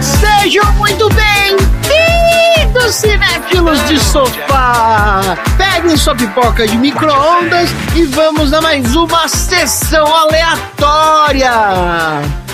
[0.00, 5.36] Sejam muito bem-vindos, cinéfilos de sofá!
[5.56, 11.50] Peguem sua pipoca de micro-ondas e vamos a mais uma sessão aleatória!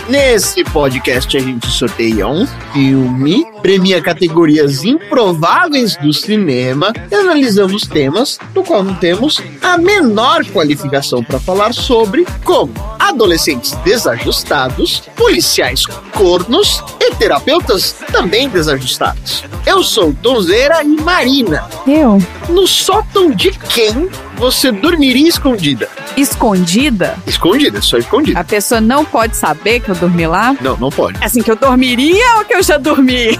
[0.08, 8.38] Nesse podcast a gente sorteia um filme, premia categorias improváveis do cinema e analisamos temas
[8.52, 16.84] do qual não temos a menor qualificação para falar sobre, como adolescentes desajustados, policiais cornos
[17.00, 19.42] e terapeutas também desajustados.
[19.66, 21.66] Eu sou Donzeira e Marina.
[21.86, 22.18] Eu?
[22.50, 25.88] No sótão de quem você dormiria escondida?
[26.16, 27.16] Escondida?
[27.26, 28.38] Escondida, só escondida.
[28.38, 30.56] A pessoa não pode saber que eu dormi lá?
[30.60, 31.18] Não, não pode.
[31.22, 33.38] Assim, que eu dormiria ou que eu já dormi?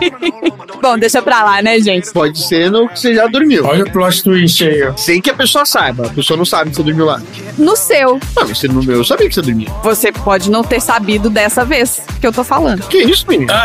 [0.80, 2.12] Bom, deixa pra lá, né, gente?
[2.12, 3.64] Pode ser no que você já dormiu.
[3.66, 4.96] Olha o plot twist aí, ó.
[4.96, 6.06] Sem que a pessoa saiba.
[6.06, 7.20] A pessoa não sabe que você dormiu lá.
[7.56, 8.20] No seu.
[8.36, 9.68] Ah, mas você no meu eu sabia que você dormia.
[9.82, 12.86] Você pode não ter sabido dessa vez que eu tô falando.
[12.86, 13.52] Que isso, menino?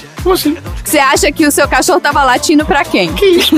[0.22, 0.56] Como assim?
[0.84, 3.12] Você acha que o seu cachorro tava latindo pra quem?
[3.14, 3.56] Que isso?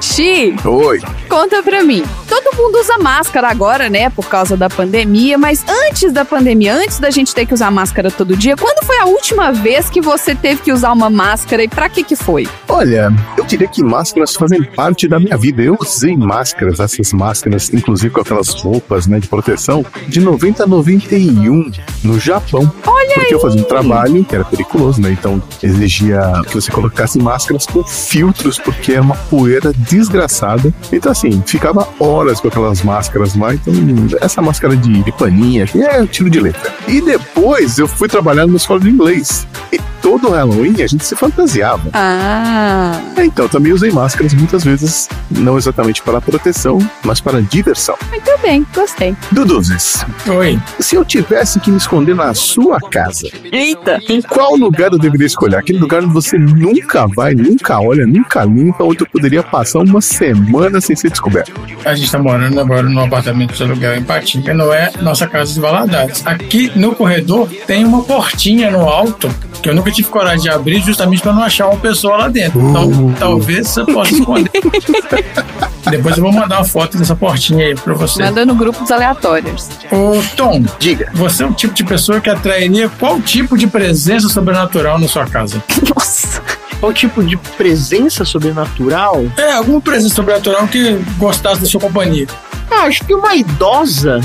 [0.00, 1.00] Xi, Oi.
[1.28, 2.04] conta pra mim.
[2.28, 6.98] Todo mundo usa máscara agora, né, por causa da pandemia, mas antes da pandemia, antes
[6.98, 10.34] da gente ter que usar máscara todo dia, quando foi a última vez que você
[10.34, 12.48] teve que usar uma máscara e pra que que foi?
[12.68, 15.62] Olha, eu diria que máscaras fazem parte da minha vida.
[15.62, 20.66] Eu usei máscaras, essas máscaras, inclusive com aquelas roupas né, de proteção, de 90 a
[20.66, 21.70] 91
[22.04, 22.72] no Japão.
[22.86, 25.10] Olha Porque eu fazia um trabalho que era periculoso, né?
[25.10, 30.72] Então exigia que você colocasse máscaras com filtros, porque era uma poeira desgraçada.
[30.92, 33.54] Então, assim, ficava horas com aquelas máscaras lá.
[33.54, 33.74] Então,
[34.20, 36.72] essa máscara de, de paninha, é tiro de letra.
[36.86, 39.46] E depois eu fui trabalhar numa escola de inglês.
[39.72, 41.90] E todo Halloween a gente se fantasiava.
[41.92, 47.96] Ah, É, Então, também usei máscaras muitas vezes, não exatamente para proteção, mas para diversão.
[48.08, 49.16] muito bem, gostei.
[49.30, 50.60] Duduzes, Oi.
[50.78, 54.00] se eu tivesse que me esconder na sua casa, Eita!
[54.08, 55.56] em qual lugar eu deveria escolher?
[55.56, 60.00] Aquele lugar onde você nunca vai, nunca olha, nunca limpa, onde eu poderia passar uma
[60.00, 61.52] semana sem ser descoberto.
[61.84, 65.52] A gente tá morando agora num apartamento de aluguel em Patinga, não é nossa casa
[65.52, 66.26] de Valadares.
[66.26, 69.28] Aqui no corredor tem uma portinha no alto
[69.62, 72.60] que eu nunca tive coragem de abrir justamente para não achar uma pessoa lá dentro.
[72.60, 74.50] Então, talvez você possa esconder.
[75.88, 78.22] Depois eu vou mandar uma foto dessa portinha aí pra você.
[78.22, 79.68] Manda no grupo dos aleatórios.
[79.90, 81.10] Ô, Tom, Diga.
[81.14, 85.26] você é o tipo de pessoa que atrairia qual tipo de presença sobrenatural na sua
[85.26, 85.62] casa?
[85.94, 86.42] Nossa!
[86.80, 89.26] Qual tipo de presença sobrenatural?
[89.36, 92.26] É, alguma presença sobrenatural que gostasse da sua companhia.
[92.70, 94.20] Ah, acho que uma idosa.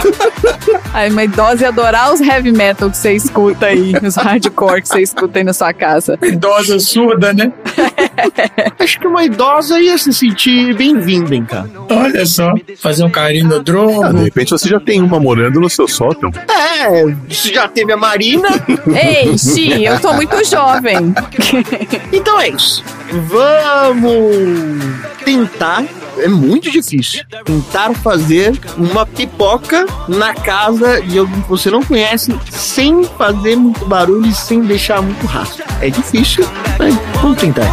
[0.92, 4.88] Aí, uma idosa ia adorar os heavy metal que você escuta aí, os hardcore que
[4.88, 6.16] você escuta aí na sua casa.
[6.22, 7.52] Idosa surda, né?
[8.78, 11.70] Acho que uma idosa ia se sentir bem-vinda em casa.
[11.90, 15.68] Olha só, fazer um carinho no Ah, de repente você já tem uma morando no
[15.68, 16.30] seu sótão.
[16.48, 18.48] É, você já teve a Marina.
[18.94, 21.14] Ei, Xi, eu tô muito jovem.
[22.12, 22.82] então é isso.
[23.10, 24.84] Vamos
[25.24, 25.84] tentar.
[26.18, 27.24] É muito difícil.
[27.44, 33.84] Tentar fazer uma pipoca na casa de alguém que você não conhece sem fazer muito
[33.86, 35.64] barulho e sem deixar muito rastro.
[35.80, 36.46] É difícil,
[36.78, 36.94] mas
[37.24, 37.64] vamos tentar.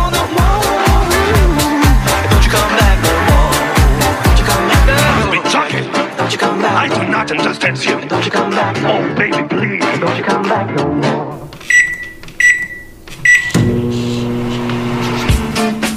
[6.73, 7.99] I do not understand you.
[7.99, 9.81] Oh, baby, please.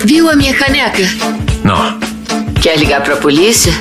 [0.04, 1.02] Viu a minha caneca?
[1.62, 1.98] Não,
[2.60, 3.72] Quer ligar pra polícia?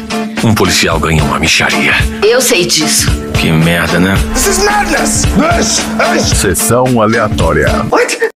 [0.43, 1.93] um policial ganha uma micharia.
[2.21, 3.09] Eu sei disso.
[3.39, 4.15] Que merda, né?
[4.33, 5.23] This is madness.
[5.35, 7.67] This is Sessão aleatória.
[7.89, 8.32] what?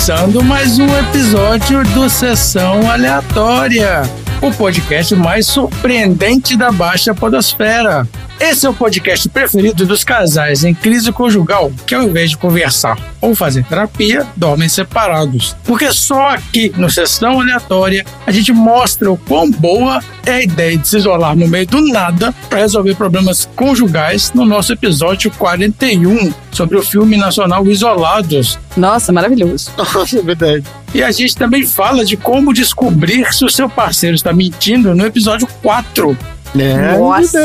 [0.00, 4.00] Começando mais um episódio do Sessão Aleatória,
[4.42, 8.08] o podcast mais surpreendente da Baixa Podosfera.
[8.40, 12.98] Esse é o podcast preferido dos casais em crise conjugal que, ao invés de conversar
[13.20, 15.54] ou fazer terapia, dormem separados.
[15.64, 20.78] Porque só aqui no Sessão Aleatória a gente mostra o quão boa é a ideia
[20.78, 26.32] de se isolar no meio do nada para resolver problemas conjugais no nosso episódio 41
[26.50, 28.58] sobre o filme nacional Isolados.
[28.74, 29.70] Nossa, maravilhoso.
[29.76, 30.64] Nossa, é verdade.
[30.94, 35.06] E a gente também fala de como descobrir se o seu parceiro está mentindo no
[35.06, 36.16] episódio 4
[36.58, 37.38] É Nossa.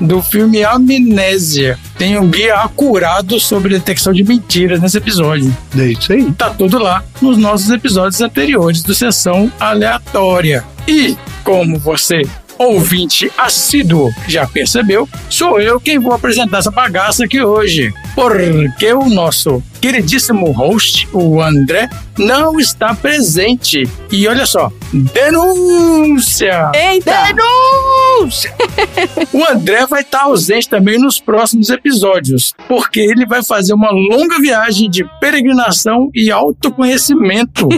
[0.00, 1.78] do filme Amnésia.
[1.96, 5.56] tem um guia acurado sobre detecção de mentiras nesse episódio.
[5.78, 6.32] É isso aí.
[6.32, 10.64] Tá tudo lá nos nossos episódios anteriores do Sessão Aleatória.
[10.88, 12.22] E, como você,
[12.60, 17.92] ouvinte assíduo, já percebeu, sou eu quem vou apresentar essa bagaça aqui hoje.
[18.14, 23.88] Porque o nosso queridíssimo host, o André, não está presente.
[24.12, 26.70] E olha só, denúncia!
[26.74, 27.28] Eita!
[27.28, 28.54] Denúncia!
[29.32, 34.38] o André vai estar ausente também nos próximos episódios, porque ele vai fazer uma longa
[34.38, 37.68] viagem de peregrinação e autoconhecimento.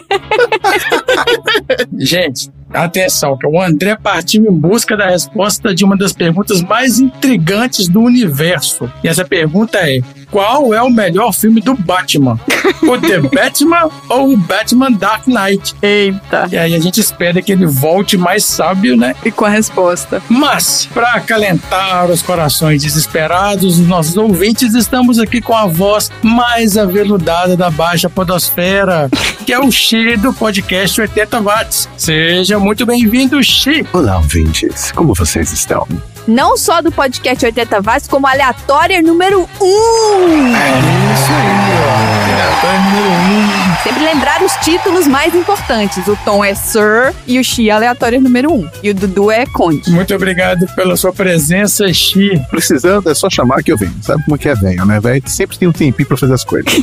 [1.96, 6.98] Gente, atenção, que o André partiu em busca da resposta de uma das perguntas mais
[6.98, 8.90] intrigantes do universo.
[9.02, 12.38] E essa pergunta é: qual é o melhor filme do Batman?
[12.82, 15.74] O The Batman ou o Batman Dark Knight?
[15.80, 16.48] Eita!
[16.50, 19.14] E aí a gente espera que ele volte mais sábio, né?
[19.24, 20.20] E com a resposta.
[20.28, 26.76] Mas, para acalentar os corações desesperados dos nossos ouvintes, estamos aqui com a voz mais
[26.76, 29.08] aveludada da Baixa Podosfera,
[29.46, 31.88] que é o Xi do podcast 80 Watts.
[31.96, 33.84] Seja muito bem-vindo, Xi.
[33.92, 34.92] Olá, ouvintes.
[34.92, 35.86] Como vocês estão?
[36.26, 39.44] Não só do podcast 80 Watts, como aleatória número 1.
[39.44, 40.68] É
[41.14, 42.22] isso aí, ó.
[42.22, 43.82] Aleatório número um.
[43.82, 46.06] Sempre lembrar os títulos mais importantes.
[46.06, 48.70] O Tom é Sir e o Xi é aleatório número 1.
[48.84, 49.90] E o Dudu é Conde.
[49.90, 52.40] Muito obrigado pela sua presença, Xi.
[52.50, 53.94] Precisando, é só chamar que eu venho.
[54.00, 55.22] Sabe como é que é velho, né, velho?
[55.26, 56.72] Sempre tem um tempinho pra fazer as coisas.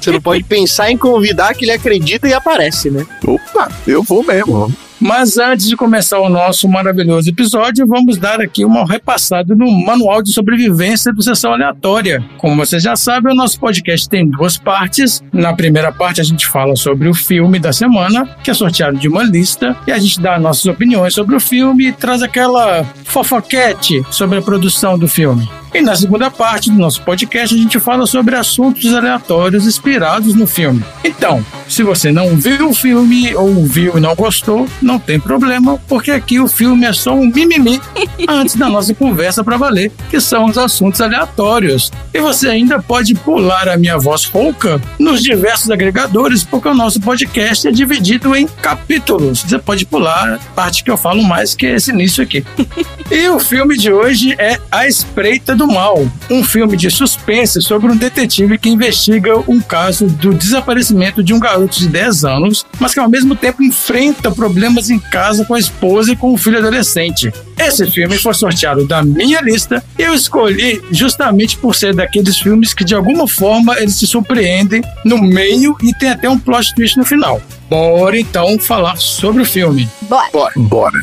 [0.00, 3.06] Você não pode pensar em convidar que ele acredita e aparece, né?
[3.26, 4.72] Opa, eu vou mesmo.
[5.00, 10.22] Mas antes de começar o nosso maravilhoso episódio, vamos dar aqui uma repassada no manual
[10.22, 12.22] de sobrevivência do Sessão Aleatória.
[12.36, 15.22] Como você já sabe, o nosso podcast tem duas partes.
[15.32, 19.08] Na primeira parte, a gente fala sobre o filme da semana, que é sorteado de
[19.08, 24.04] uma lista, e a gente dá nossas opiniões sobre o filme e traz aquela fofoquete
[24.10, 25.48] sobre a produção do filme.
[25.72, 30.46] E na segunda parte do nosso podcast, a gente fala sobre assuntos aleatórios inspirados no
[30.46, 30.84] filme.
[31.04, 35.80] Então, se você não viu o filme ou viu e não gostou, não tem problema,
[35.86, 37.80] porque aqui o filme é só um mimimi
[38.28, 41.92] antes da nossa conversa para valer, que são os assuntos aleatórios.
[42.12, 47.00] E você ainda pode pular a minha voz rouca nos diversos agregadores, porque o nosso
[47.00, 49.42] podcast é dividido em capítulos.
[49.42, 52.44] Você pode pular a parte que eu falo mais, que é esse início aqui.
[53.10, 57.90] E o filme de hoje é A Espreita do Mal, um filme de suspense sobre
[57.90, 62.94] um detetive que investiga um caso do desaparecimento de um garoto de 10 anos, mas
[62.94, 66.58] que ao mesmo tempo enfrenta problemas em casa com a esposa e com o filho
[66.58, 67.32] adolescente.
[67.58, 72.72] Esse filme foi sorteado da minha lista e eu escolhi justamente por ser daqueles filmes
[72.72, 76.96] que de alguma forma eles se surpreendem no meio e tem até um plot twist
[76.96, 77.40] no final.
[77.68, 79.88] Bora então falar sobre o filme.
[80.02, 80.52] Bora.
[80.56, 81.00] Bora.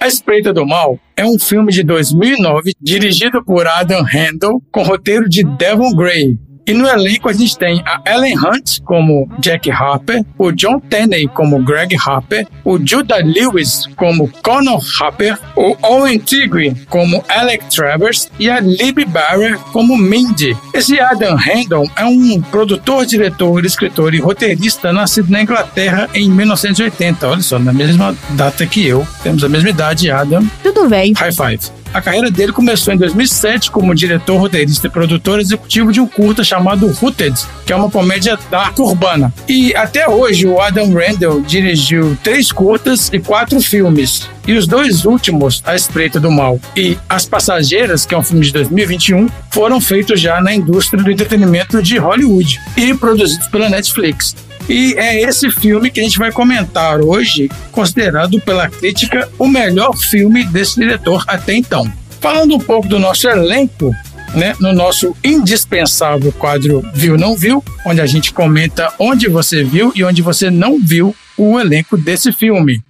[0.00, 5.28] A Espreita do Mal é um filme de 2009 dirigido por Adam Handel com roteiro
[5.28, 6.36] de Devon Gray.
[6.66, 11.26] E no elenco a gente tem a Ellen Hunt como Jack Harper, o John Tenney
[11.28, 18.30] como Greg Harper, o Judah Lewis como Connor Harper, o Owen Tigre como Alec Travers
[18.38, 20.56] e a Libby Barrer como Mindy.
[20.72, 27.28] Esse Adam Handel é um produtor, diretor, escritor e roteirista nascido na Inglaterra em 1980.
[27.28, 29.06] Olha só, na mesma data que eu.
[29.22, 30.48] Temos a mesma idade, Adam.
[30.62, 31.12] Tudo bem.
[31.16, 31.81] High five.
[31.92, 36.42] A carreira dele começou em 2007 como diretor, roteirista e produtor executivo de um curta
[36.42, 39.32] chamado Rooted, que é uma comédia dark urbana.
[39.46, 44.28] E até hoje o Adam Randall dirigiu três curtas e quatro filmes.
[44.46, 48.44] E os dois últimos, A Espreita do Mal e As Passageiras, que é um filme
[48.44, 54.34] de 2021, foram feitos já na indústria do entretenimento de Hollywood e produzidos pela Netflix.
[54.68, 59.96] E é esse filme que a gente vai comentar hoje, considerado pela crítica o melhor
[59.96, 61.90] filme desse diretor até então.
[62.20, 63.92] Falando um pouco do nosso elenco,
[64.34, 69.92] né, no nosso indispensável quadro Viu Não Viu, onde a gente comenta onde você viu
[69.94, 72.82] e onde você não viu o elenco desse filme.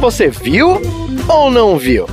[0.00, 0.80] Você viu
[1.28, 2.06] ou não viu?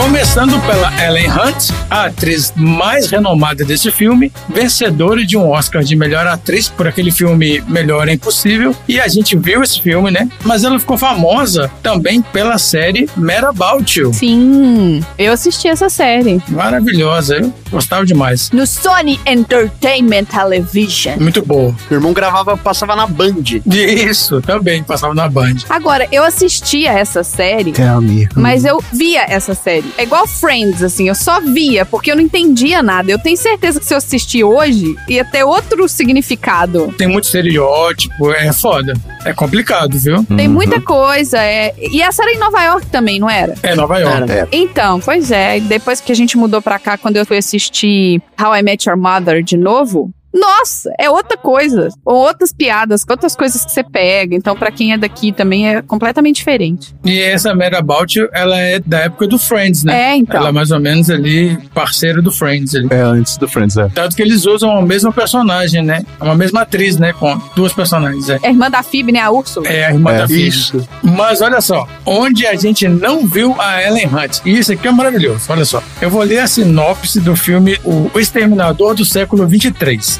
[0.00, 5.94] Começando pela Ellen Hunt, a atriz mais renomada desse filme, vencedora de um Oscar de
[5.94, 8.74] melhor atriz por aquele filme Melhor é Impossível.
[8.88, 10.26] E a gente viu esse filme, né?
[10.42, 14.14] Mas ela ficou famosa também pela série Mad About You.
[14.14, 16.42] Sim, eu assisti essa série.
[16.48, 18.50] Maravilhosa, eu gostava demais.
[18.52, 21.18] No Sony Entertainment Television.
[21.20, 21.74] Muito boa.
[21.90, 23.60] Meu irmão gravava, passava na Band.
[23.66, 25.56] Isso, também passava na Band.
[25.68, 28.26] Agora, eu assistia essa série, Tell me.
[28.34, 29.89] mas eu via essa série.
[29.96, 33.10] É igual Friends, assim, eu só via porque eu não entendia nada.
[33.10, 36.92] Eu tenho certeza que se eu assistir hoje, ia ter outro significado.
[36.96, 38.92] Tem muito estereótipo, é foda.
[39.24, 40.24] É complicado, viu?
[40.24, 41.38] Tem muita coisa.
[41.38, 41.74] É...
[41.78, 43.54] E essa era em Nova York também, não era?
[43.62, 44.30] É Nova York.
[44.30, 44.48] É.
[44.52, 45.60] Então, pois é.
[45.60, 48.98] Depois que a gente mudou pra cá, quando eu fui assistir How I Met Your
[48.98, 50.10] Mother de novo.
[50.32, 51.88] Nossa, é outra coisa.
[52.04, 54.34] Ou outras piadas, outras coisas que você pega.
[54.34, 56.94] Então, pra quem é daqui também é completamente diferente.
[57.04, 60.12] E essa Mad About You, ela é da época do Friends, né?
[60.12, 60.38] É, então.
[60.40, 62.88] Ela é mais ou menos ali, parceira do Friends ali.
[62.90, 63.88] É, antes do Friends, é.
[63.88, 66.04] Tanto que eles usam a mesma personagem, né?
[66.20, 67.12] Uma mesma atriz, né?
[67.12, 68.38] Com duas personagens, é.
[68.42, 69.20] É a irmã da Phoebe, né?
[69.20, 69.66] A Úrsula.
[69.68, 70.48] É a irmã É, da Phoebe.
[70.48, 70.88] Isso.
[71.02, 74.38] Mas olha só, onde a gente não viu a Ellen Hunt.
[74.44, 75.46] E isso aqui é maravilhoso.
[75.48, 75.82] Olha só.
[76.00, 80.19] Eu vou ler a sinopse do filme O Exterminador do Século 23,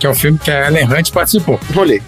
[0.00, 1.60] que é o filme que a Ellen Hunt participou.
[1.74, 2.00] Rolê.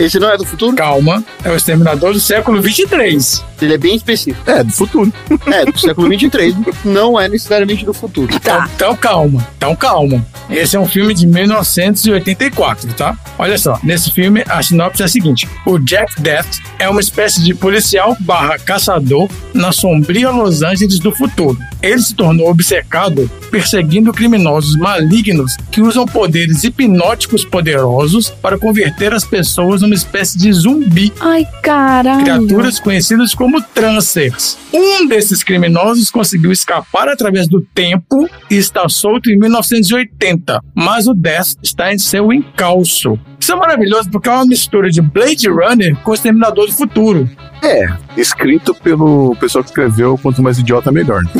[0.00, 0.74] Esse não é do futuro?
[0.74, 3.44] Calma, é o Exterminador do Século 23.
[3.60, 4.50] Ele é bem específico.
[4.50, 5.12] É, do futuro.
[5.46, 6.54] É, do século 23.
[6.84, 8.34] Não é necessariamente do futuro.
[8.34, 10.26] Então, então calma, então calma.
[10.48, 13.18] Esse é um filme de 1984, tá?
[13.38, 17.42] Olha só, nesse filme a sinopse é a seguinte: o Jack Death é uma espécie
[17.42, 21.58] de policial barra caçador na sombria Los Angeles do futuro.
[21.82, 29.24] Ele se tornou obcecado perseguindo criminosos malignos que usam poderes hipnóticos poderosos para converter as
[29.24, 32.22] pessoas numa espécie de zumbi Ai, caralho.
[32.22, 34.56] criaturas conhecidas como Trancers.
[34.72, 41.14] Um desses criminosos conseguiu escapar através do tempo e está solto em 1980, mas o
[41.14, 43.18] Death está em seu encalço.
[43.40, 47.30] Isso é maravilhoso porque é uma mistura de Blade Runner com Exterminador do Futuro.
[47.66, 51.22] É, escrito pelo pessoal que escreveu Quanto Mais Idiota Melhor.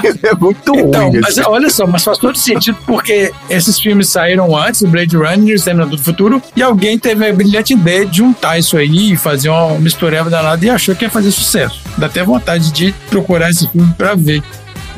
[0.22, 1.20] é muito Então, ruim.
[1.20, 5.52] mas olha só, mas faz todo sentido porque esses filmes saíram antes, Blade Runner e
[5.54, 9.48] Exterminador do Futuro, e alguém teve a brilhante ideia de juntar isso aí e fazer
[9.48, 11.80] uma mistureba danada e achou que ia fazer sucesso.
[11.98, 14.42] Dá até vontade de procurar esse filme pra ver.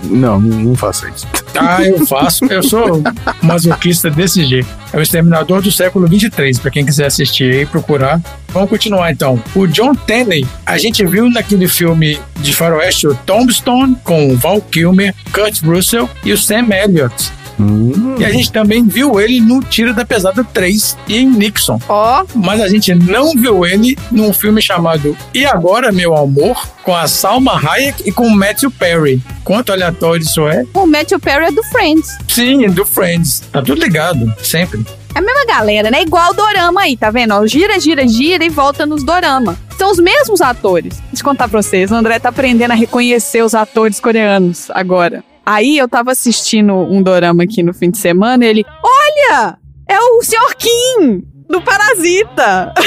[0.05, 1.27] Não, não, não faça isso.
[1.59, 2.45] Ah, eu faço.
[2.47, 3.03] Eu sou
[3.43, 4.69] masoquista desse jeito.
[4.93, 8.21] É o Exterminador do século 23, para quem quiser assistir e procurar.
[8.49, 9.43] Vamos continuar então.
[9.55, 15.15] O John Tenney, a gente viu naquele filme de faroeste o Tombstone com Val Kilmer,
[15.33, 17.33] Kurt Russell e o Sam Elliott.
[17.61, 21.79] Hum, E a gente também viu ele no Tira da Pesada 3 e em Nixon.
[21.89, 26.95] Ó, Mas a gente não viu ele num filme chamado E Agora Meu Amor, com
[26.95, 29.23] a Salma Hayek e com o Matthew Perry.
[29.45, 30.65] Quanto aleatório isso é?
[30.75, 32.07] o Matthew Perry é do Friends.
[32.29, 33.41] Sim, do Friends.
[33.53, 34.85] Tá tudo ligado, sempre.
[35.15, 36.01] É a mesma galera, né?
[36.03, 37.35] Igual o Dorama aí, tá vendo?
[37.35, 39.59] Ó, gira, gira, gira e volta nos Dorama.
[39.77, 40.95] São os mesmos atores.
[41.09, 45.23] Deixa eu contar pra vocês, o André tá aprendendo a reconhecer os atores coreanos agora.
[45.45, 49.59] Aí eu tava assistindo um Dorama aqui no fim de semana e ele, olha,
[49.89, 50.55] é o Sr.
[50.57, 52.73] Kim, do Parasita.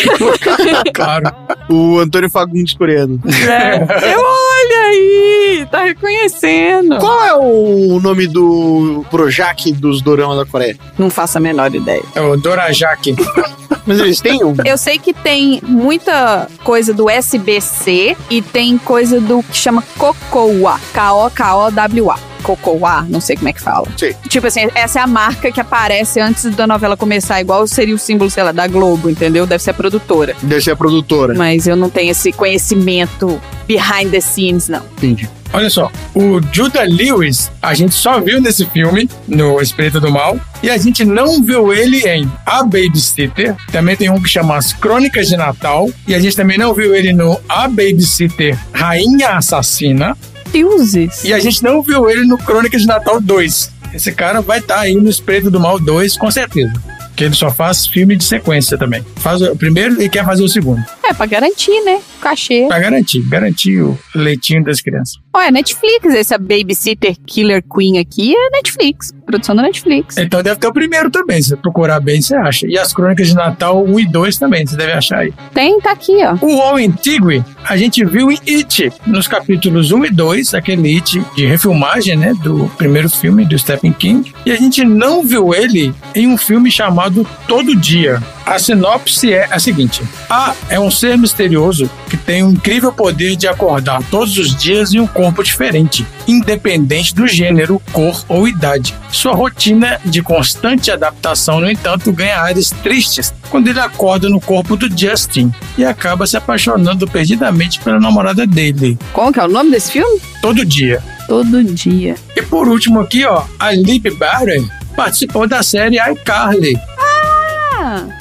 [0.94, 1.32] Claro.
[1.70, 3.20] O Antônio Fagundes coreano.
[3.26, 4.14] É.
[4.14, 6.98] Eu, olha aí, tá reconhecendo.
[7.00, 10.78] Qual é o nome do Projac dos Dorama da Coreia?
[10.98, 12.04] Não faço a menor ideia.
[12.16, 13.16] É o Dorajaki.
[13.86, 14.56] Mas eles têm um.
[14.66, 20.80] Eu sei que tem muita coisa do SBC e tem coisa do que chama Cocoa.
[20.94, 22.35] K-O-K-O-W-A.
[22.46, 23.88] Cocoa, não sei como é que fala.
[23.98, 24.16] Sei.
[24.30, 27.98] Tipo assim, essa é a marca que aparece antes da novela começar, igual seria o
[27.98, 29.48] símbolo, sei lá, da Globo, entendeu?
[29.48, 30.36] Deve ser a produtora.
[30.44, 31.34] Deve ser a produtora.
[31.34, 34.84] Mas eu não tenho esse conhecimento behind the scenes, não.
[34.98, 35.28] Entendi.
[35.54, 40.38] Olha só, o Judah Lewis, a gente só viu nesse filme, no Espreita do Mal,
[40.62, 43.56] e a gente não viu ele em A Babysitter.
[43.72, 46.94] Também tem um que chama As Crônicas de Natal, e a gente também não viu
[46.94, 50.18] ele no A Babysitter Rainha Assassina,
[50.56, 51.24] Deuses.
[51.26, 53.72] e a gente não viu ele no Crônicas de Natal 2.
[53.94, 56.74] Esse cara vai estar aí no Espreita do Mal 2, com certeza.
[57.16, 59.06] Que ele só faz filme de sequência também.
[59.18, 60.84] Faz o primeiro e quer fazer o segundo.
[61.08, 62.02] É, pra garantir, né?
[62.18, 62.66] O cachê.
[62.68, 65.16] Pra garantir, garantir o leitinho das crianças.
[65.34, 69.14] Olha, Netflix, essa Babysitter Killer Queen aqui é Netflix.
[69.26, 70.18] Produção da Netflix.
[70.18, 71.42] Então deve ter o primeiro também.
[71.42, 72.68] Se você procurar bem, você acha.
[72.68, 75.34] E as crônicas de Natal 1 e 2 também, você deve achar aí.
[75.54, 76.38] Tem, tá aqui, ó.
[76.46, 81.22] O Homem Tigre, a gente viu em It, nos capítulos 1 e 2, aquele It
[81.36, 84.34] de refilmagem, né, do primeiro filme do Stephen King.
[84.46, 88.22] E a gente não viu ele em um filme chamado Todo Dia.
[88.46, 93.36] A sinopse é a seguinte: A é um ser misterioso que tem o incrível poder
[93.36, 98.96] de acordar todos os dias em um corpo diferente, independente do gênero, cor ou idade.
[99.12, 104.76] Sua rotina de constante adaptação, no entanto, ganha áreas tristes quando ele acorda no corpo
[104.76, 109.72] do Justin e acaba se apaixonando perdidamente pela namorada dele, Como que é o nome
[109.72, 110.20] desse filme?
[110.42, 111.02] todo dia.
[111.28, 112.16] Todo dia.
[112.36, 116.78] E por último aqui, ó, a Lib Barron participou da série iCarly.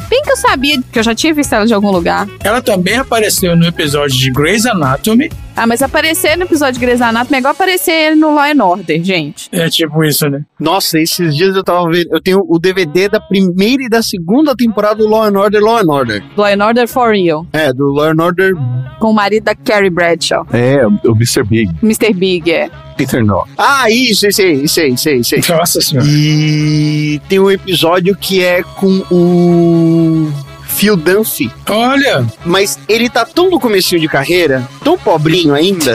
[0.09, 2.29] Bem que eu sabia que eu já tinha visto ela de algum lugar.
[2.43, 7.01] Ela também apareceu no episódio de Grey's Anatomy Ah, mas aparecer no episódio de Grey's
[7.01, 9.49] Anatomy é igual aparecer ele no Law and Order, gente.
[9.53, 10.43] É tipo isso, né?
[10.59, 12.09] Nossa, esses dias eu tava vendo.
[12.11, 15.79] Eu tenho o DVD da primeira e da segunda temporada do Law and Order, Law
[15.79, 16.25] and Order.
[16.37, 17.47] Law and Order for Real.
[17.53, 18.55] É, do Law and Order.
[18.99, 20.47] Com o marido da Carrie Bradshaw.
[20.53, 21.45] É, o Mr.
[21.45, 22.13] Big, Mr.
[22.13, 22.71] Big, é.
[22.97, 23.51] Peter Knox.
[23.59, 25.43] Ah, isso, isso aí, isso aí, isso aí, isso aí.
[25.49, 26.07] Nossa senhora.
[26.09, 30.33] E tem um episódio que é com o
[30.75, 31.51] Phil Dunphy.
[31.69, 35.95] Olha, Mas ele tá tão no comecinho de carreira, tão pobrinho ainda,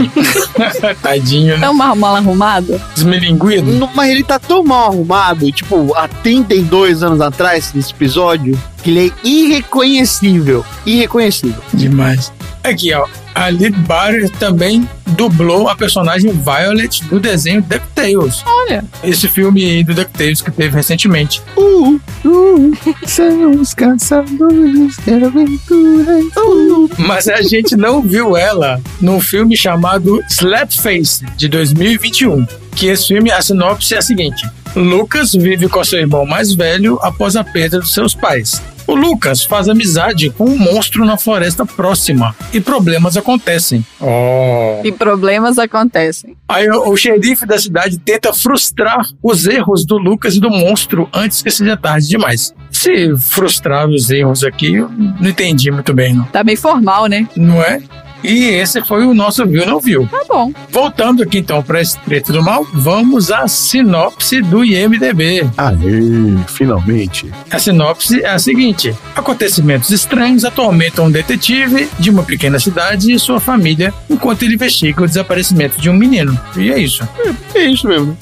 [1.01, 1.65] tadinho, né?
[1.65, 2.79] Tão mal, mal arrumado.
[2.95, 3.71] Desmilinguido.
[3.71, 8.89] no- mas ele tá tão mal arrumado, tipo, há 32 anos atrás, nesse episódio, que
[8.89, 10.65] ele é irreconhecível.
[10.85, 11.61] Irreconhecível.
[11.73, 12.31] Demais.
[12.63, 13.05] Aqui, ó.
[13.39, 18.43] A Lid Barter também dublou a personagem Violet do desenho DuckTales.
[18.45, 18.83] Olha.
[19.01, 21.41] Esse filme do DuckTales que teve recentemente.
[21.55, 22.73] Uh, Uh,
[23.07, 26.25] são os caçadores de aventuras.
[26.35, 26.89] Uh.
[26.97, 32.45] Mas a gente não viu ela num filme chamado Slapface, de 2021.
[32.75, 36.99] Que esse filme, a sinopse é a seguinte: Lucas vive com seu irmão mais velho
[37.01, 38.61] após a perda dos seus pais.
[38.89, 43.85] O Lucas faz amizade com um monstro na floresta próxima e problemas acontecem.
[44.01, 44.81] Oh.
[44.83, 46.35] E problemas acontecem.
[46.47, 51.07] Aí o, o xerife da cidade tenta frustrar os erros do Lucas e do monstro
[51.13, 52.51] antes que seja tarde demais.
[52.71, 56.23] Se frustrar os erros aqui, eu não entendi muito bem, não.
[56.23, 57.29] Tá bem formal, né?
[57.35, 57.83] Não é?
[58.23, 60.07] E esse foi o nosso Viu Não Viu.
[60.07, 60.51] Tá bom.
[60.71, 65.49] Voltando aqui então para esse preto do mal, vamos à sinopse do IMDB.
[65.57, 67.31] Aê, finalmente.
[67.49, 73.19] A sinopse é a seguinte: acontecimentos estranhos atormentam um detetive de uma pequena cidade e
[73.19, 76.37] sua família enquanto ele investiga o desaparecimento de um menino.
[76.57, 77.07] E é isso.
[77.55, 78.17] é isso mesmo.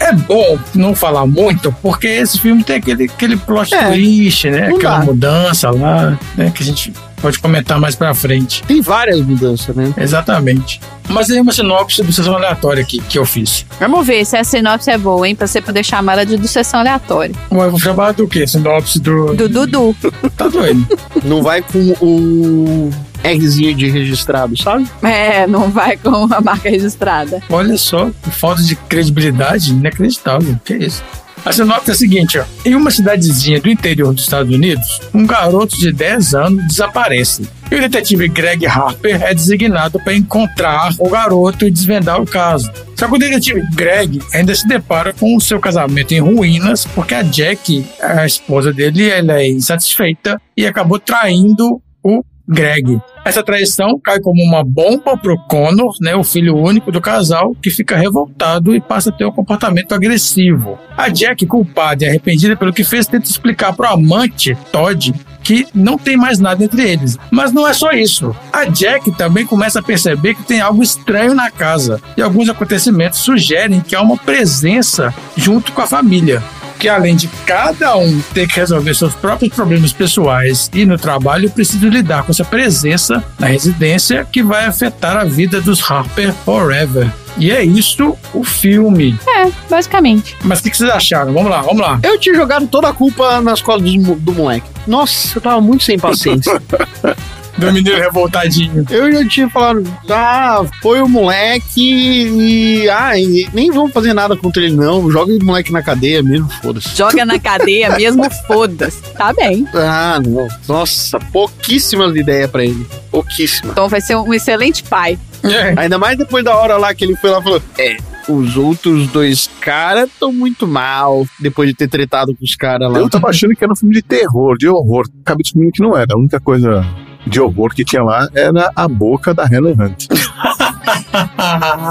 [0.00, 4.68] É bom não falar muito, porque esse filme tem aquele, aquele plot É, twist, né?
[4.68, 5.04] não Aquela dá.
[5.04, 6.52] mudança lá, né?
[6.54, 8.62] Que a gente pode comentar mais pra frente.
[8.64, 9.94] Tem várias mudanças, né?
[9.96, 10.80] Exatamente.
[11.08, 13.64] Mas aí uma sinopse do sessão aleatória aqui que eu fiz.
[13.78, 15.34] Vamos ver se a sinopse é boa, hein?
[15.34, 17.34] Pra você poder chamar ela de do sessão aleatória.
[17.50, 18.46] Ué, eu vou chamar do quê?
[18.46, 19.34] Sinopse do.
[19.34, 19.96] Do Dudu.
[20.36, 20.86] Tá doido.
[21.24, 22.90] Não vai com o
[23.22, 24.86] Rzinho de registrado, sabe?
[25.02, 27.40] É, não vai com a marca registrada.
[27.48, 30.58] Olha só, falta de credibilidade inacreditável.
[30.64, 31.02] Que isso?
[31.44, 32.44] A sinopse é a seguinte, ó.
[32.64, 37.48] Em uma cidadezinha do interior dos Estados Unidos, um garoto de 10 anos desaparece.
[37.68, 42.70] E o detetive Greg Harper é designado para encontrar o garoto e desvendar o caso.
[42.96, 47.14] Só que o detetive Greg ainda se depara com o seu casamento em ruínas, porque
[47.14, 53.00] a Jack, a esposa dele, ela é insatisfeita e acabou traindo o Greg.
[53.24, 57.70] Essa traição cai como uma bomba pro Connor, né, o filho único do casal, que
[57.70, 60.78] fica revoltado e passa a ter um comportamento agressivo.
[60.96, 65.98] A Jack, culpada e arrependida pelo que fez, tenta explicar pro amante, Todd, que não
[65.98, 67.16] tem mais nada entre eles.
[67.30, 68.34] Mas não é só isso.
[68.52, 73.20] A Jack também começa a perceber que tem algo estranho na casa e alguns acontecimentos
[73.20, 76.42] sugerem que há uma presença junto com a família
[76.82, 81.48] que além de cada um ter que resolver seus próprios problemas pessoais e no trabalho,
[81.48, 87.08] precisa lidar com essa presença na residência que vai afetar a vida dos Harper forever.
[87.38, 89.16] E é isso o filme.
[89.28, 90.36] É, basicamente.
[90.42, 91.32] Mas o que que vocês acharam?
[91.32, 92.00] Vamos lá, vamos lá.
[92.02, 94.66] Eu tinha jogado toda a culpa nas costas do, do moleque.
[94.84, 96.60] Nossa, eu tava muito sem paciência.
[97.56, 98.84] Do menino revoltadinho.
[98.90, 102.88] eu já tinha falado, ah, foi o moleque e.
[102.88, 105.10] Ah, e nem vamos fazer nada contra ele, não.
[105.10, 106.96] Joga o moleque na cadeia mesmo, foda-se.
[106.96, 109.02] Joga na cadeia mesmo, foda-se.
[109.12, 109.66] Tá bem.
[109.74, 110.48] Ah, não.
[110.66, 112.86] Nossa, pouquíssimas ideias pra ele.
[113.10, 113.72] Pouquíssimas.
[113.72, 115.18] Então vai ser um excelente pai.
[115.44, 115.74] É.
[115.76, 117.96] Ainda mais depois da hora lá que ele foi lá e falou: É,
[118.28, 122.98] os outros dois caras estão muito mal depois de ter tretado com os caras lá.
[122.98, 125.04] Eu tava achando que era um filme de terror, de horror.
[125.22, 126.14] Acabei descobrindo que não era.
[126.14, 126.86] A única coisa
[127.26, 130.06] de horror que tinha lá era a boca da Helen Hunt.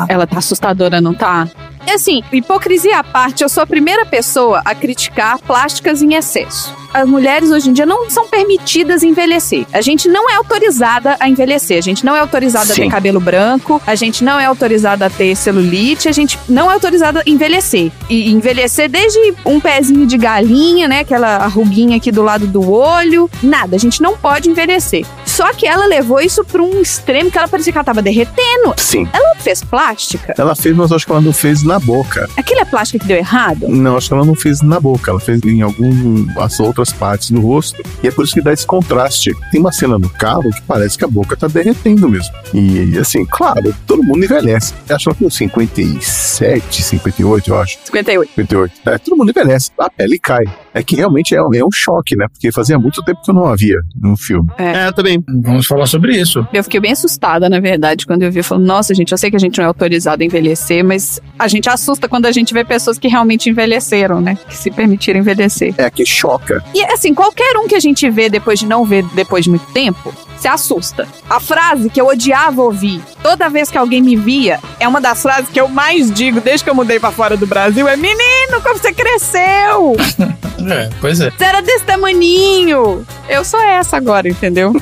[0.08, 1.48] Ela tá assustadora, não tá?
[1.86, 6.82] E assim, hipocrisia à parte, eu sou a primeira pessoa a criticar plásticas em excesso.
[6.94, 9.66] As mulheres hoje em dia não são permitidas envelhecer.
[9.72, 11.78] A gente não é autorizada a envelhecer.
[11.78, 12.84] A gente não é autorizada a Sim.
[12.84, 13.82] ter cabelo branco.
[13.88, 16.10] A gente não é autorizada a ter celulite.
[16.10, 17.92] A gente não é autorizada a envelhecer.
[18.10, 21.00] E envelhecer desde um pezinho de galinha, né?
[21.00, 23.30] Aquela ruguinha aqui do lado do olho.
[23.42, 23.78] Nada.
[23.78, 25.06] A gente não pode envelhecer.
[25.26, 28.74] Só que ela levou isso pra um extremo que ela parecia que ela tava derretendo.
[28.76, 29.08] Sim.
[29.14, 30.36] Ela fez plástica.
[30.38, 32.30] Ela fez, mas acho que ela não fez na boca.
[32.36, 33.70] Aquilo é plástica que deu errado?
[33.70, 35.12] Não, acho que ela não fez na boca.
[35.12, 37.82] Ela fez em algumas outras partes do rosto.
[38.04, 39.34] E é por isso que dá esse contraste.
[39.52, 42.34] Tem uma cena no carro que parece que a boca tá derretendo mesmo.
[42.54, 44.74] E assim, claro, todo mundo envelhece.
[44.90, 47.80] Acho que uns 57, 58, eu acho.
[47.86, 48.32] 58.
[48.36, 48.74] 58.
[48.86, 49.72] É, todo mundo envelhece.
[49.78, 50.44] A pele cai.
[50.74, 52.28] É que realmente é, é um choque, né?
[52.32, 54.50] Porque fazia muito tempo que eu não havia num filme.
[54.58, 55.24] É, eu também.
[55.44, 56.48] Vamos falar sobre isso.
[56.54, 58.42] Eu fiquei bem assustada, na verdade, quando eu vi.
[58.42, 61.48] Falando, nossa, gente, eu sei que a gente não é autorizado a envelhecer, mas a
[61.48, 64.38] gente assusta quando a gente vê pessoas que realmente envelheceram, né?
[64.48, 65.74] Que se permitiram envelhecer.
[65.78, 66.64] É que choca.
[66.74, 69.66] E assim, qualquer um que a gente vê depois de não ver depois de muito
[69.74, 71.08] tempo, se assusta.
[71.30, 75.22] A frase que eu odiava ouvir toda vez que alguém me via é uma das
[75.22, 78.62] frases que eu mais digo desde que eu mudei pra fora do Brasil: é menino,
[78.64, 79.96] como você cresceu!
[80.70, 81.32] É, pois é.
[81.32, 83.06] Você era desse tamaninho!
[83.30, 84.74] Eu sou essa agora, entendeu?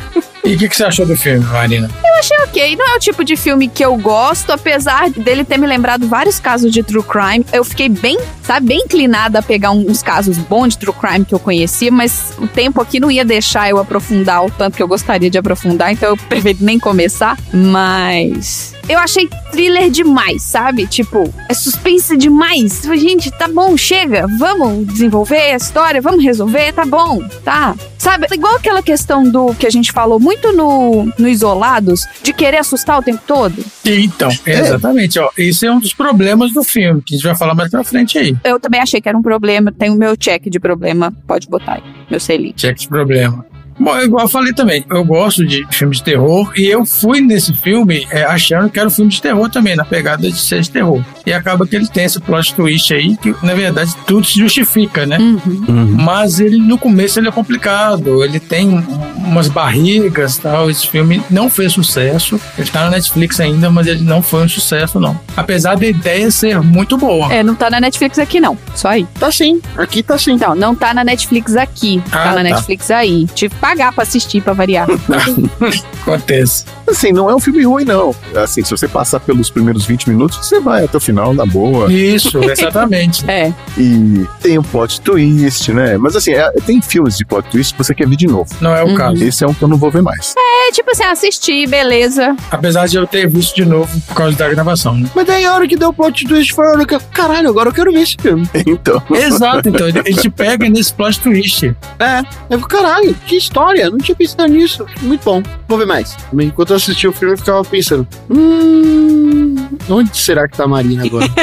[0.44, 1.90] E o que, que você achou do filme, Marina?
[2.20, 2.76] achei ok.
[2.76, 6.40] Não é o tipo de filme que eu gosto, apesar dele ter me lembrado vários
[6.40, 7.46] casos de true crime.
[7.52, 11.34] Eu fiquei bem, sabe, bem inclinada a pegar uns casos bons de true crime que
[11.34, 14.88] eu conhecia, mas o tempo aqui não ia deixar eu aprofundar o tanto que eu
[14.88, 17.38] gostaria de aprofundar, então eu preferi nem começar.
[17.54, 18.76] Mas.
[18.90, 20.88] Eu achei thriller demais, sabe?
[20.88, 22.82] Tipo, é suspense demais.
[22.98, 24.26] Gente, tá bom, chega.
[24.40, 27.76] Vamos desenvolver a história, vamos resolver, tá bom, tá.
[28.00, 32.58] Sabe, igual aquela questão do que a gente falou muito no, no Isolados, de querer
[32.58, 33.64] assustar o tempo todo.
[33.86, 35.30] Então, exatamente, ó.
[35.38, 38.18] Esse é um dos problemas do filme, que a gente vai falar mais pra frente
[38.18, 38.36] aí.
[38.44, 39.72] Eu também achei que era um problema.
[39.72, 41.14] Tem o meu check de problema.
[41.28, 42.54] Pode botar aí, meu selinho.
[42.56, 43.46] Check de problema.
[43.80, 47.54] Bom, igual eu falei também, eu gosto de filmes de terror e eu fui nesse
[47.54, 50.70] filme é, achando que era um filme de terror também, na pegada de ser de
[50.70, 51.02] terror.
[51.26, 55.06] E acaba que ele tem esse plot twist aí, que na verdade tudo se justifica,
[55.06, 55.18] né?
[55.18, 55.96] Uhum.
[55.96, 58.86] Mas ele no começo ele é complicado, ele tem
[59.30, 60.70] umas barrigas e tal.
[60.70, 62.40] Esse filme não fez sucesso.
[62.58, 65.20] Ele tá na Netflix ainda, mas ele não foi um sucesso, não.
[65.38, 67.32] Apesar da ideia ser muito boa.
[67.34, 68.58] É, não tá na Netflix aqui, não.
[68.76, 69.06] Só aí.
[69.20, 70.34] Tá sim, aqui tá sim.
[70.34, 72.02] Então, não tá na Netflix aqui.
[72.12, 72.44] Ah, tá na tá.
[72.44, 73.26] Netflix aí.
[73.34, 74.88] Tive que pagar pra assistir, pra variar.
[76.02, 76.66] Acontece.
[76.88, 78.16] Assim, não é um filme ruim, não.
[78.36, 81.92] Assim, se você passar pelos primeiros 20 minutos, você vai até o final, na boa.
[81.92, 83.24] Isso, exatamente.
[83.30, 83.54] É.
[83.78, 85.98] E tem um plot twist, né?
[85.98, 88.50] Mas assim, é- tem filmes de plot twist que você quer ver de novo.
[88.60, 88.96] Não é o Uhum.
[88.96, 89.19] caso.
[89.22, 90.34] Esse é um que eu não vou ver mais.
[90.38, 92.36] É tipo assim, assistir, beleza.
[92.52, 94.96] Apesar de eu ter visto de novo por causa da gravação.
[94.96, 95.10] Né?
[95.16, 97.50] Mas daí a hora que deu o plot twist foi a hora que eu, caralho,
[97.50, 98.48] agora eu quero ver esse filme.
[98.70, 101.76] Então, Exato, então ele, ele te pega nesse plot twist.
[101.98, 104.86] É, eu falei, caralho, que história, não tinha pensado nisso.
[105.02, 106.16] Muito bom, vou ver mais.
[106.34, 109.56] Enquanto eu assistia o filme, eu ficava pensando, hum,
[109.90, 111.26] onde será que tá a Marina agora?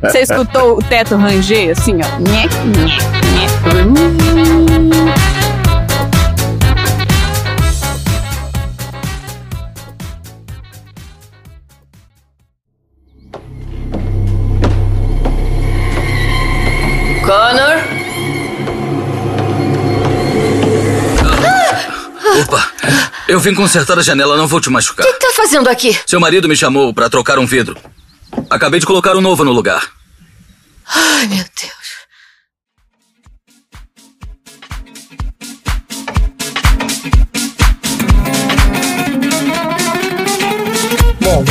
[0.02, 2.20] Você escutou o teto ranger, assim, ó.
[2.20, 3.02] Nhec, nhec,
[3.34, 4.73] nhec.
[17.24, 17.80] Connor?
[22.42, 22.72] Opa,
[23.26, 25.06] eu vim consertar a janela, não vou te machucar.
[25.06, 25.98] O que tá fazendo aqui?
[26.06, 27.78] Seu marido me chamou pra trocar um vidro.
[28.50, 29.88] Acabei de colocar um novo no lugar.
[30.86, 32.03] Ai, meu Deus.